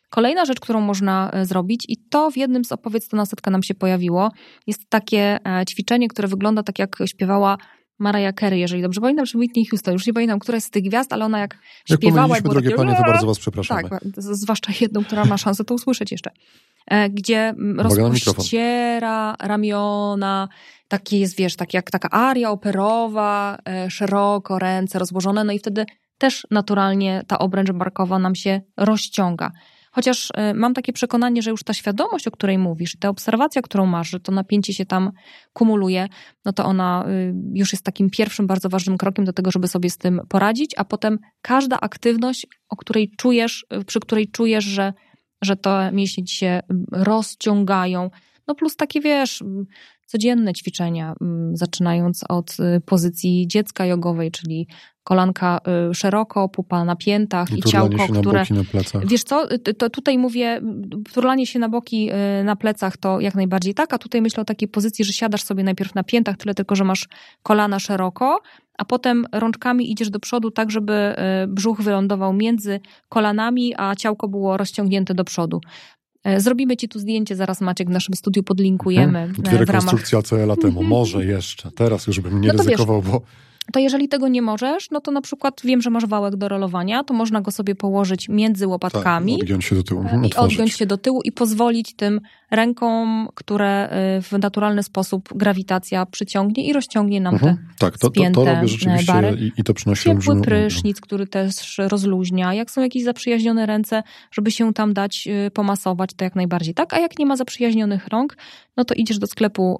Kolejna 0.09 0.45
rzecz, 0.45 0.59
którą 0.59 0.81
można 0.81 1.31
zrobić, 1.43 1.85
i 1.87 1.97
to 2.09 2.31
w 2.31 2.37
jednym 2.37 2.65
z 2.65 2.71
opowiedz 2.71 3.07
to 3.07 3.17
na 3.17 3.25
setkę 3.25 3.51
nam 3.51 3.63
się 3.63 3.73
pojawiło, 3.73 4.31
jest 4.67 4.89
takie 4.89 5.39
ćwiczenie, 5.69 6.07
które 6.07 6.27
wygląda 6.27 6.63
tak, 6.63 6.79
jak 6.79 6.97
śpiewała 7.05 7.57
Mariah 7.99 8.35
Carey, 8.39 8.59
jeżeli 8.59 8.81
dobrze 8.81 9.01
pamiętam, 9.01 9.25
czy 9.25 9.37
Whitney 9.37 9.65
Houston. 9.65 9.93
Już 9.93 10.07
nie 10.07 10.13
pamiętam, 10.13 10.39
która 10.39 10.59
z 10.59 10.69
tych 10.69 10.83
gwiazd, 10.83 11.13
ale 11.13 11.25
ona 11.25 11.39
jak, 11.39 11.57
jak 11.89 11.99
śpiewała... 11.99 12.35
Jak 12.35 12.43
drogie 12.47 12.71
panie, 12.71 12.95
to 12.95 13.03
bardzo 13.03 13.27
was 13.27 13.39
przepraszamy. 13.39 13.89
Tak, 13.89 14.01
zwłaszcza 14.17 14.71
jedną, 14.81 15.03
która 15.03 15.25
ma 15.25 15.37
szansę 15.37 15.63
to 15.63 15.73
usłyszeć 15.73 16.11
jeszcze. 16.11 16.31
E, 16.87 17.09
gdzie 17.09 17.53
rozpościera 17.77 19.35
ramiona, 19.41 20.47
takie 20.87 21.19
jest, 21.19 21.37
wiesz, 21.37 21.55
tak 21.55 21.73
jak 21.73 21.91
taka 21.91 22.09
aria 22.09 22.51
operowa, 22.51 23.57
szeroko 23.89 24.59
ręce 24.59 24.99
rozłożone, 24.99 25.43
no 25.43 25.53
i 25.53 25.59
wtedy 25.59 25.85
też 26.17 26.47
naturalnie 26.51 27.23
ta 27.27 27.39
obręcz 27.39 27.71
barkowa 27.71 28.19
nam 28.19 28.35
się 28.35 28.61
rozciąga. 28.77 29.51
Chociaż 29.91 30.29
y, 30.29 30.53
mam 30.53 30.73
takie 30.73 30.93
przekonanie, 30.93 31.41
że 31.41 31.51
już 31.51 31.63
ta 31.63 31.73
świadomość, 31.73 32.27
o 32.27 32.31
której 32.31 32.57
mówisz, 32.57 32.97
ta 32.99 33.09
obserwacja, 33.09 33.61
którą 33.61 33.85
masz, 33.85 34.09
że 34.09 34.19
to 34.19 34.31
napięcie 34.31 34.73
się 34.73 34.85
tam 34.85 35.11
kumuluje, 35.53 36.07
no 36.45 36.53
to 36.53 36.65
ona 36.65 37.05
y, 37.07 37.33
już 37.53 37.71
jest 37.71 37.85
takim 37.85 38.09
pierwszym 38.09 38.47
bardzo 38.47 38.69
ważnym 38.69 38.97
krokiem 38.97 39.25
do 39.25 39.33
tego, 39.33 39.51
żeby 39.51 39.67
sobie 39.67 39.89
z 39.89 39.97
tym 39.97 40.21
poradzić, 40.29 40.73
a 40.77 40.85
potem 40.85 41.19
każda 41.41 41.79
aktywność, 41.79 42.47
o 42.69 42.75
której 42.75 43.11
czujesz, 43.17 43.65
y, 43.81 43.85
przy 43.85 43.99
której 43.99 44.31
czujesz, 44.31 44.63
że, 44.63 44.93
że 45.41 45.55
to 45.55 45.91
mięśnie 45.91 46.23
ci 46.23 46.35
się 46.35 46.59
rozciągają, 46.91 48.09
no 48.47 48.55
plus 48.55 48.75
takie, 48.75 49.01
wiesz, 49.01 49.43
codzienne 50.09 50.53
ćwiczenia, 50.53 51.13
zaczynając 51.53 52.23
od 52.29 52.57
pozycji 52.85 53.47
dziecka 53.47 53.85
jogowej, 53.85 54.31
czyli 54.31 54.67
kolanka 55.03 55.59
y, 55.91 55.93
szeroko, 55.93 56.49
pupa 56.49 56.85
na 56.85 56.95
piętach 56.95 57.51
i, 57.51 57.59
i 57.59 57.61
ciałko, 57.61 57.97
się 57.97 58.13
które. 58.13 58.39
Na 58.39 58.45
boki, 58.45 58.53
na 58.53 58.63
plecach. 58.63 59.07
Wiesz 59.07 59.23
co, 59.23 59.47
to 59.77 59.89
tutaj 59.89 60.17
mówię, 60.17 60.61
turlanie 61.13 61.45
się 61.47 61.59
na 61.59 61.69
boki 61.69 62.09
y, 62.39 62.43
na 62.43 62.55
plecach 62.55 62.97
to 62.97 63.19
jak 63.19 63.35
najbardziej 63.35 63.73
tak, 63.73 63.93
a 63.93 63.97
tutaj 63.97 64.21
myślę 64.21 64.41
o 64.41 64.45
takiej 64.45 64.67
pozycji, 64.67 65.05
że 65.05 65.13
siadasz 65.13 65.43
sobie 65.43 65.63
najpierw 65.63 65.95
na 65.95 66.03
piętach, 66.03 66.37
tyle 66.37 66.53
tylko, 66.53 66.75
że 66.75 66.83
masz 66.83 67.07
kolana 67.43 67.79
szeroko, 67.79 68.39
a 68.77 68.85
potem 68.85 69.25
rączkami 69.31 69.91
idziesz 69.91 70.09
do 70.09 70.19
przodu, 70.19 70.51
tak 70.51 70.71
żeby 70.71 71.15
y, 71.43 71.47
brzuch 71.47 71.81
wylądował 71.81 72.33
między 72.33 72.79
kolanami, 73.09 73.73
a 73.77 73.95
ciałko 73.95 74.27
było 74.27 74.57
rozciągnięte 74.57 75.13
do 75.13 75.23
przodu. 75.23 75.61
E, 76.23 76.41
zrobimy 76.41 76.77
ci 76.77 76.89
tu 76.89 76.99
zdjęcie, 76.99 77.35
zaraz 77.35 77.61
Maciek 77.61 77.87
w 77.87 77.91
naszym 77.91 78.15
studiu 78.15 78.43
podlinkujemy. 78.43 79.19
Hmm, 79.19 79.33
dwie 79.33 79.57
rekonstrukcja 79.57 80.15
ramach... 80.17 80.29
temu, 80.55 80.83
może 80.83 81.25
jeszcze. 81.25 81.71
Teraz 81.71 82.07
już 82.07 82.19
bym 82.19 82.41
nie 82.41 82.47
no 82.47 82.53
ryzykował, 82.53 83.01
wiesz, 83.01 83.11
bo 83.11 83.21
to 83.73 83.79
jeżeli 83.79 84.07
tego 84.07 84.27
nie 84.27 84.41
możesz, 84.41 84.91
no 84.91 85.01
to 85.01 85.11
na 85.11 85.21
przykład 85.21 85.61
wiem, 85.63 85.81
że 85.81 85.89
masz 85.89 86.05
wałek 86.05 86.35
do 86.35 86.47
rolowania, 86.47 87.03
to 87.03 87.13
można 87.13 87.41
go 87.41 87.51
sobie 87.51 87.75
położyć 87.75 88.29
między 88.29 88.67
łopatkami. 88.67 89.33
Tak, 89.33 89.41
odgiąć 89.41 89.65
się 89.65 89.75
do 89.75 89.83
tyłu. 89.83 90.03
I 90.23 90.35
odgiąć 90.35 90.73
się 90.73 90.85
do 90.85 90.97
tyłu 90.97 91.21
i 91.23 91.31
pozwolić 91.31 91.93
tym 91.93 92.21
rękom, 92.51 93.27
które 93.35 93.89
y, 94.17 94.21
w 94.21 94.31
naturalny 94.31 94.83
sposób 94.83 95.29
grawitacja 95.35 96.05
przyciągnie 96.05 96.67
i 96.67 96.73
rozciągnie 96.73 97.21
nam 97.21 97.33
mhm. 97.33 97.55
te 97.55 97.63
Tak, 97.79 97.97
to, 97.97 98.09
to, 98.09 98.21
to 98.33 98.45
robię 98.45 98.67
rzeczywiście 98.67 99.13
bary. 99.13 99.37
i, 99.39 99.51
i 99.61 99.63
to 99.63 99.73
przynosi 99.73 100.03
Ciepły 100.03 100.41
prysznic, 100.41 101.01
który 101.01 101.27
też 101.27 101.77
rozluźnia. 101.77 102.53
Jak 102.53 102.71
są 102.71 102.81
jakieś 102.81 103.03
zaprzyjaźnione 103.03 103.65
ręce, 103.65 104.03
żeby 104.31 104.51
się 104.51 104.73
tam 104.73 104.93
dać 104.93 105.27
y, 105.47 105.51
pomasować, 105.51 106.09
to 106.13 106.23
jak 106.23 106.35
najbardziej 106.35 106.73
tak. 106.73 106.93
A 106.93 106.99
jak 106.99 107.19
nie 107.19 107.25
ma 107.25 107.35
zaprzyjaźnionych 107.35 108.07
rąk, 108.07 108.37
no 108.77 108.85
to 108.85 108.93
idziesz 108.93 109.19
do 109.19 109.27
sklepu 109.27 109.77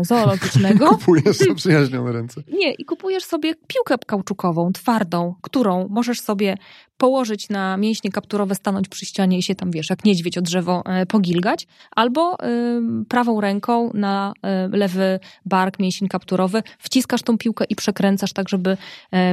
y, 0.00 0.04
zoologicznego. 0.08 0.88
kupujesz 0.88 1.36
zaprzyjaźnione 1.36 2.12
ręce. 2.12 2.42
Nie, 2.58 2.72
i 2.72 2.84
kupujesz 2.84 3.24
sobie 3.26 3.54
piłkę 3.54 3.94
kauczukową, 4.06 4.72
twardą, 4.72 5.34
którą 5.42 5.88
możesz 5.88 6.20
sobie 6.20 6.58
położyć 6.96 7.48
na 7.48 7.76
mięśnie 7.76 8.10
kapturowe, 8.10 8.54
stanąć 8.54 8.88
przy 8.88 9.06
ścianie 9.06 9.38
i 9.38 9.42
się 9.42 9.54
tam, 9.54 9.70
wiesz, 9.70 9.90
jak 9.90 10.04
niedźwiedź 10.04 10.38
o 10.38 10.42
drzewo 10.42 10.82
e, 10.86 11.06
pogilgać, 11.06 11.66
albo 11.96 12.34
y, 12.34 13.04
prawą 13.08 13.40
ręką 13.40 13.90
na 13.94 14.32
y, 14.36 14.76
lewy 14.76 15.20
bark, 15.44 15.78
mięsień 15.78 16.08
kapturowy, 16.08 16.62
wciskasz 16.78 17.22
tą 17.22 17.38
piłkę 17.38 17.64
i 17.68 17.76
przekręcasz 17.76 18.32
tak, 18.32 18.48
żeby 18.48 18.76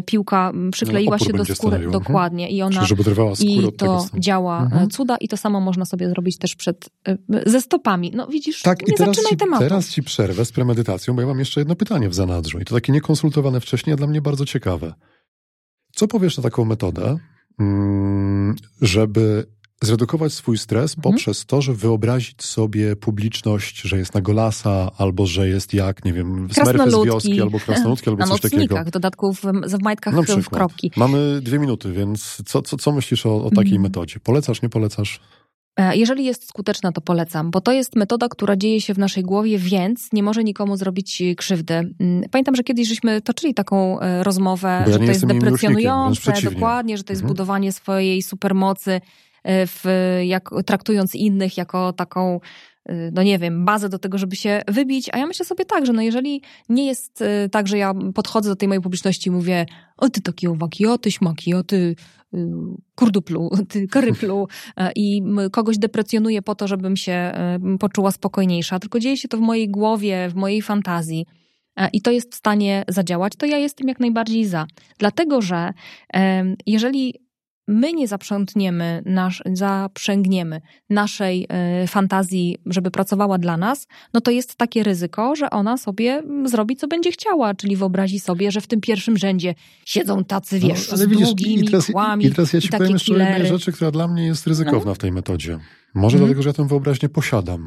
piłka 0.06 0.52
przykleiła 0.72 1.18
no, 1.20 1.26
się 1.26 1.34
do 1.34 1.46
skóry. 1.46 1.56
Stanowił. 1.56 1.92
Dokładnie. 1.92 2.50
I 2.50 2.62
ona 2.62 2.76
Czyli 2.76 2.88
żeby 2.88 3.04
trwała 3.04 3.34
i 3.40 3.72
to 3.78 4.08
działa 4.18 4.62
mhm. 4.62 4.90
cuda 4.90 5.18
i 5.18 5.28
to 5.28 5.38
samo 5.38 5.60
można 5.60 5.86
sobie 5.86 6.10
zrobić 6.10 6.38
też 6.38 6.56
przed, 6.56 6.90
ze 7.46 7.62
stopami. 7.62 8.12
No 8.16 8.28
widzisz, 8.28 8.62
tak, 8.62 8.88
nie 8.88 8.94
i 8.94 8.98
teraz 8.98 9.16
zaczynaj 9.16 9.32
ci, 9.32 9.38
tematu. 9.38 9.64
Teraz 9.64 9.90
ci 9.90 10.04
przerwę 10.04 10.46
z 10.46 10.52
premedytacją, 10.52 11.16
bo 11.16 11.22
ja 11.22 11.28
mam 11.28 11.40
jeszcze 11.40 11.62
jedno 11.62 11.76
pytanie 11.76 12.10
w 12.10 12.14
zanadrzu 12.14 12.60
i 12.60 12.66
to 12.66 12.76
takie 12.76 12.94
niekonsultowane 12.94 13.60
wcześniej, 13.60 13.94
a 13.94 13.98
dla 13.98 14.08
mnie 14.08 14.22
bardzo 14.22 14.46
ciekawe. 14.46 14.94
Co 15.96 16.08
powiesz 16.08 16.38
na 16.38 16.44
taką 16.44 16.66
metodę, 16.66 17.18
żeby 18.82 19.46
zredukować 19.82 20.34
swój 20.34 20.58
stres 20.58 20.98
mhm. 20.98 21.14
poprzez 21.14 21.46
to, 21.46 21.62
że 21.62 21.74
wyobrazić 21.74 22.44
sobie 22.44 22.96
publiczność, 22.96 23.82
że 23.82 23.98
jest 23.98 24.14
na 24.14 24.22
Golasa, 24.22 24.92
albo 24.98 25.26
że 25.26 25.48
jest 25.48 25.74
jak, 25.74 26.06
nie 26.06 26.14
wiem, 26.14 26.48
smerfy 26.52 26.92
z 26.92 27.06
wioski, 27.06 27.42
albo 27.42 27.60
krasnoludki, 27.60 28.10
albo 28.10 28.20
na 28.26 28.28
coś 28.28 28.42
takiego. 28.42 28.84
w 28.86 28.92
dodatku 28.92 29.34
w, 29.34 29.42
w 29.44 29.82
majtkach 29.82 30.14
w 30.16 30.50
kropki. 30.50 30.92
Mamy 30.98 31.42
dwie 31.42 31.60
minuty, 31.60 31.94
więc 31.94 32.42
co, 32.46 32.62
co, 32.62 32.78
co 32.78 32.92
myślisz 32.92 33.26
o, 33.26 33.46
o 33.46 33.50
takiej 33.50 33.76
mhm. 33.76 33.82
metodzie? 33.82 34.20
Polecasz, 34.20 34.62
nie 34.62 34.70
polecasz? 34.70 35.20
E, 35.78 35.96
jeżeli 35.96 36.26
jest 36.26 36.48
skuteczna, 36.50 36.92
to 36.92 37.02
polecam, 37.02 37.52
bo 37.52 37.62
to 37.62 37.72
jest 37.72 37.96
metoda, 37.96 38.30
która 38.30 38.56
dzieje 38.56 38.82
się 38.82 38.94
w 38.94 38.98
naszej 38.98 39.24
głowie, 39.24 39.58
więc 39.58 40.14
nie 40.14 40.24
może 40.24 40.44
nikomu 40.44 40.78
zrobić 40.78 41.24
krzywdy. 41.38 41.74
Mm, 41.74 42.30
pamiętam, 42.32 42.56
że 42.56 42.64
kiedyś 42.64 42.88
żeśmy 42.88 43.22
toczyli 43.22 43.54
taką 43.54 44.00
e, 44.00 44.24
rozmowę, 44.24 44.84
ja 44.88 44.94
że 44.94 45.00
to 45.00 45.06
jest 45.06 45.26
deprecjonujące, 45.26 46.34
dokładnie, 46.44 46.98
że 46.98 47.04
to 47.04 47.14
jest 47.14 47.22
mhm. 47.22 47.28
budowanie 47.28 47.72
swojej 47.72 48.22
supermocy, 48.22 49.02
e, 49.44 49.68
w, 49.68 49.84
jak, 50.24 50.50
traktując 50.66 51.16
innych 51.16 51.58
jako 51.58 51.94
taką 51.94 52.40
no 53.12 53.24
nie 53.24 53.40
wiem, 53.40 53.66
bazę 53.66 53.90
do 53.90 54.00
tego, 54.00 54.18
żeby 54.18 54.36
się 54.36 54.62
wybić, 54.68 55.10
a 55.14 55.18
ja 55.18 55.26
myślę 55.26 55.46
sobie 55.46 55.66
tak, 55.66 55.86
że 55.86 55.94
no 55.94 56.02
jeżeli 56.02 56.42
nie 56.70 56.86
jest 56.86 57.24
tak, 57.52 57.68
że 57.68 57.78
ja 57.78 57.94
podchodzę 58.16 58.50
do 58.50 58.56
tej 58.56 58.68
mojej 58.68 58.82
publiczności 58.82 59.30
i 59.30 59.32
mówię, 59.32 59.66
o 59.98 60.10
ty 60.10 60.22
taki 60.22 60.48
uwagi, 60.48 60.86
o 60.86 60.98
ty 60.98 61.12
śmaki, 61.12 61.54
o 61.54 61.64
ty 61.64 61.96
Y, 62.34 62.48
kurduplu, 62.96 63.50
karyplu 63.92 64.48
e, 64.78 64.92
i 64.96 65.24
kogoś 65.52 65.78
deprecjonuję 65.78 66.42
po 66.42 66.56
to, 66.56 66.68
żebym 66.68 66.98
się 66.98 67.32
poczuła 67.80 68.12
spokojniejsza, 68.12 68.80
tylko 68.80 69.00
dzieje 69.00 69.18
się 69.18 69.28
to 69.28 69.38
w 69.38 69.42
mojej 69.42 69.70
głowie, 69.70 70.30
w 70.30 70.36
mojej 70.36 70.62
fantazji 70.62 71.26
e, 71.76 71.90
i 71.94 72.02
to 72.02 72.12
jest 72.12 72.32
w 72.32 72.36
stanie 72.36 72.84
zadziałać, 72.88 73.34
to 73.38 73.46
ja 73.46 73.58
jestem 73.58 73.88
jak 73.88 74.00
najbardziej 74.00 74.46
za. 74.46 74.66
Dlatego, 74.98 75.42
że 75.42 75.74
jeżeli 76.66 77.14
my 77.68 77.94
nie 77.94 78.08
zaprzątniemy, 78.08 79.04
nasz, 79.06 79.44
zaprzęgniemy 79.54 80.62
naszej 80.90 81.48
y, 81.84 81.88
fantazji, 81.88 82.58
żeby 82.66 82.92
pracowała 82.92 83.38
dla 83.38 83.58
nas, 83.58 83.88
no 84.14 84.22
to 84.22 84.32
jest 84.32 84.56
takie 84.56 84.84
ryzyko, 84.84 85.36
że 85.36 85.50
ona 85.50 85.78
sobie 85.78 86.24
zrobi, 86.46 86.76
co 86.76 86.88
będzie 86.88 87.12
chciała, 87.12 87.54
czyli 87.54 87.76
wyobrazi 87.76 88.20
sobie, 88.20 88.52
że 88.52 88.62
w 88.62 88.68
tym 88.68 88.82
pierwszym 88.82 89.18
rzędzie 89.18 89.56
siedzą 89.86 90.24
tacy, 90.24 90.60
no, 90.62 90.68
wiesz, 90.68 90.88
no, 90.88 90.94
ale 90.94 91.06
z 91.06 91.10
widzisz, 91.10 91.28
długimi 91.28 91.66
i 91.66 91.70
teraz, 91.70 91.92
kłami, 91.92 92.26
I 92.26 92.32
teraz 92.32 92.54
ja 92.54 92.62
ci 92.62 92.70
powiem 92.70 92.94
jeszcze 92.94 93.06
killery. 93.06 93.32
jednej 93.32 93.52
rzeczy, 93.52 93.72
która 93.72 93.92
dla 93.92 94.08
mnie 94.08 94.26
jest 94.26 94.48
ryzykowna 94.48 94.92
no. 94.92 94.96
w 94.96 94.98
tej 94.98 95.12
metodzie. 95.12 95.60
Może 95.94 96.16
mhm. 96.18 96.20
dlatego, 96.20 96.42
że 96.42 96.50
ja 96.50 96.54
tę 96.54 96.68
wyobraźnię 96.68 97.10
posiadam. 97.10 97.66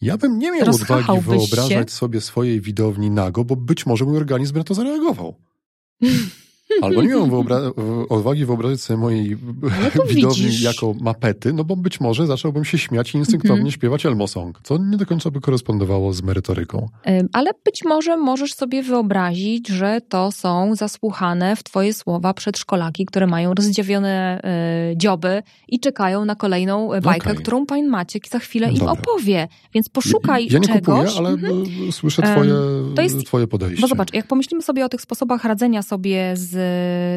Ja 0.00 0.18
bym 0.18 0.38
nie 0.38 0.52
miał 0.52 0.70
odwagi 0.70 1.20
wyobrażać 1.20 1.90
się. 1.90 1.96
sobie 1.96 2.20
swojej 2.20 2.60
widowni 2.60 3.10
nago, 3.10 3.44
bo 3.44 3.56
być 3.56 3.86
może 3.86 4.04
mój 4.04 4.16
organizm 4.16 4.58
na 4.58 4.64
to 4.64 4.74
zareagował. 4.74 5.34
Albo 6.82 7.02
nie 7.02 7.08
miałem 7.08 7.30
wyobra 7.30 7.60
odwagi 8.08 8.44
wyobrazić 8.44 8.82
sobie 8.82 8.96
mojej 8.96 9.36
no 9.96 10.04
widowni 10.14 10.44
widzisz. 10.44 10.62
jako 10.62 10.94
mapety, 11.00 11.52
no 11.52 11.64
bo 11.64 11.76
być 11.76 12.00
może 12.00 12.26
zacząłbym 12.26 12.64
się 12.64 12.78
śmiać 12.78 13.14
i 13.14 13.18
instynktownie 13.18 13.60
mm 13.60 13.70
-hmm. 13.70 13.74
śpiewać 13.74 14.06
Elmo 14.06 14.28
Song, 14.28 14.60
co 14.62 14.78
nie 14.78 14.96
do 14.96 15.06
końca 15.06 15.30
by 15.30 15.40
korespondowało 15.40 16.12
z 16.12 16.22
merytoryką. 16.22 16.88
Ale 17.32 17.50
być 17.64 17.84
może 17.84 18.16
możesz 18.16 18.54
sobie 18.54 18.82
wyobrazić, 18.82 19.68
że 19.68 20.00
to 20.08 20.32
są 20.32 20.74
zasłuchane 20.74 21.56
w 21.56 21.62
twoje 21.62 21.92
słowa 21.92 22.34
przedszkolaki, 22.34 23.06
które 23.06 23.26
mają 23.26 23.54
rozdziawione 23.54 24.40
y, 24.92 24.96
dzioby 24.96 25.42
i 25.68 25.80
czekają 25.80 26.24
na 26.24 26.34
kolejną 26.34 26.88
bajkę, 27.02 27.30
okay. 27.30 27.42
którą 27.42 27.66
pan 27.66 27.86
Maciek 27.86 28.28
za 28.28 28.38
chwilę 28.38 28.72
im 28.72 28.82
opowie. 28.82 29.48
Więc 29.74 29.88
poszukaj 29.88 30.46
ja, 30.46 30.52
ja 30.52 30.58
nie 30.58 30.66
czegoś. 30.66 31.06
kupuję, 31.06 31.18
ale 31.18 31.28
mm 31.28 31.64
-hmm. 31.64 31.92
słyszę 31.92 32.22
twoje, 32.22 32.54
to 32.96 33.02
jest, 33.02 33.26
twoje 33.26 33.46
podejście. 33.46 33.80
Bo 33.80 33.88
zobacz, 33.88 34.14
jak 34.14 34.26
pomyślimy 34.26 34.62
sobie 34.62 34.84
o 34.84 34.88
tych 34.88 35.00
sposobach 35.00 35.44
radzenia 35.44 35.82
sobie 35.82 36.36
z 36.36 36.57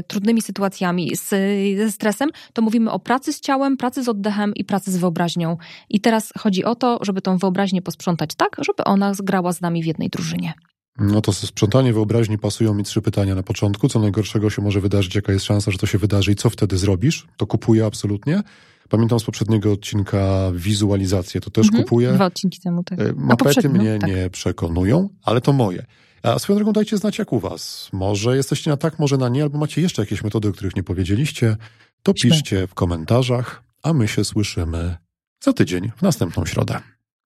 trudnymi 0.08 0.42
sytuacjami, 0.42 1.16
z, 1.16 1.30
ze 1.78 1.92
stresem, 1.92 2.30
to 2.54 2.62
mówimy 2.62 2.92
o 2.92 3.00
pracy 3.00 3.34
z 3.34 3.40
ciałem, 3.40 3.78
pracy 3.78 4.04
z 4.04 4.10
oddechem 4.10 4.54
i 4.56 4.64
pracy 4.64 4.92
z 4.92 4.98
wyobraźnią. 4.98 5.58
I 5.90 6.02
teraz 6.02 6.34
chodzi 6.38 6.64
o 6.64 6.76
to, 6.76 7.00
żeby 7.02 7.22
tą 7.22 7.38
wyobraźnię 7.38 7.82
posprzątać 7.82 8.36
tak, 8.38 8.58
żeby 8.66 8.84
ona 8.84 9.14
zgrała 9.14 9.54
z 9.54 9.62
nami 9.62 9.84
w 9.84 9.86
jednej 9.86 10.10
drużynie. 10.10 10.54
No 11.00 11.22
to 11.22 11.34
sprzątanie 11.34 11.94
wyobraźni 11.94 12.38
pasują 12.38 12.74
mi 12.74 12.84
trzy 12.84 13.02
pytania 13.02 13.36
na 13.36 13.44
początku. 13.44 13.88
Co 13.90 14.00
najgorszego 14.00 14.50
się 14.50 14.62
może 14.62 14.82
wydarzyć? 14.82 15.16
Jaka 15.16 15.34
jest 15.34 15.46
szansa, 15.46 15.72
że 15.72 15.78
to 15.78 15.86
się 15.86 15.98
wydarzy 15.98 16.32
i 16.32 16.36
co 16.36 16.50
wtedy 16.50 16.78
zrobisz? 16.78 17.28
To 17.38 17.48
kupuję 17.48 17.86
absolutnie. 17.86 18.42
Pamiętam 18.90 19.20
z 19.20 19.24
poprzedniego 19.24 19.72
odcinka 19.72 20.52
wizualizację, 20.54 21.42
to 21.42 21.50
też 21.50 21.66
mhm, 21.66 21.84
kupuję. 21.84 22.14
Dwa 22.14 22.26
odcinki 22.26 22.60
temu, 22.60 22.84
tak. 22.84 23.00
E, 23.00 23.14
mapety 23.16 23.70
mnie 23.70 23.98
tak. 24.00 24.10
nie 24.10 24.30
przekonują, 24.30 25.10
ale 25.24 25.42
to 25.42 25.54
moje. 25.54 25.86
A 26.24 26.40
swoją 26.40 26.58
drogą 26.58 26.74
dajcie 26.74 26.98
znać 26.98 27.20
jak 27.20 27.34
u 27.34 27.40
was. 27.40 27.90
Może 27.94 28.36
jesteście 28.36 28.72
na 28.72 28.78
tak, 28.78 29.00
może 29.00 29.18
na 29.18 29.30
nie, 29.30 29.44
albo 29.44 29.58
macie 29.58 29.82
jeszcze 29.82 30.02
jakieś 30.02 30.24
metody, 30.24 30.48
o 30.48 30.52
których 30.52 30.76
nie 30.76 30.84
powiedzieliście. 30.84 31.58
To 32.04 32.14
piszcie 32.14 32.68
w 32.68 32.74
komentarzach. 32.74 33.64
a 33.84 33.94
my 33.94 34.08
się 34.08 34.26
słyszymy 34.26 34.98
za 35.44 35.54
tydzień, 35.54 35.92
w 35.98 36.02
następną 36.02 36.46
środę. 36.46 36.80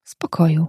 Spokoju. 0.03 0.67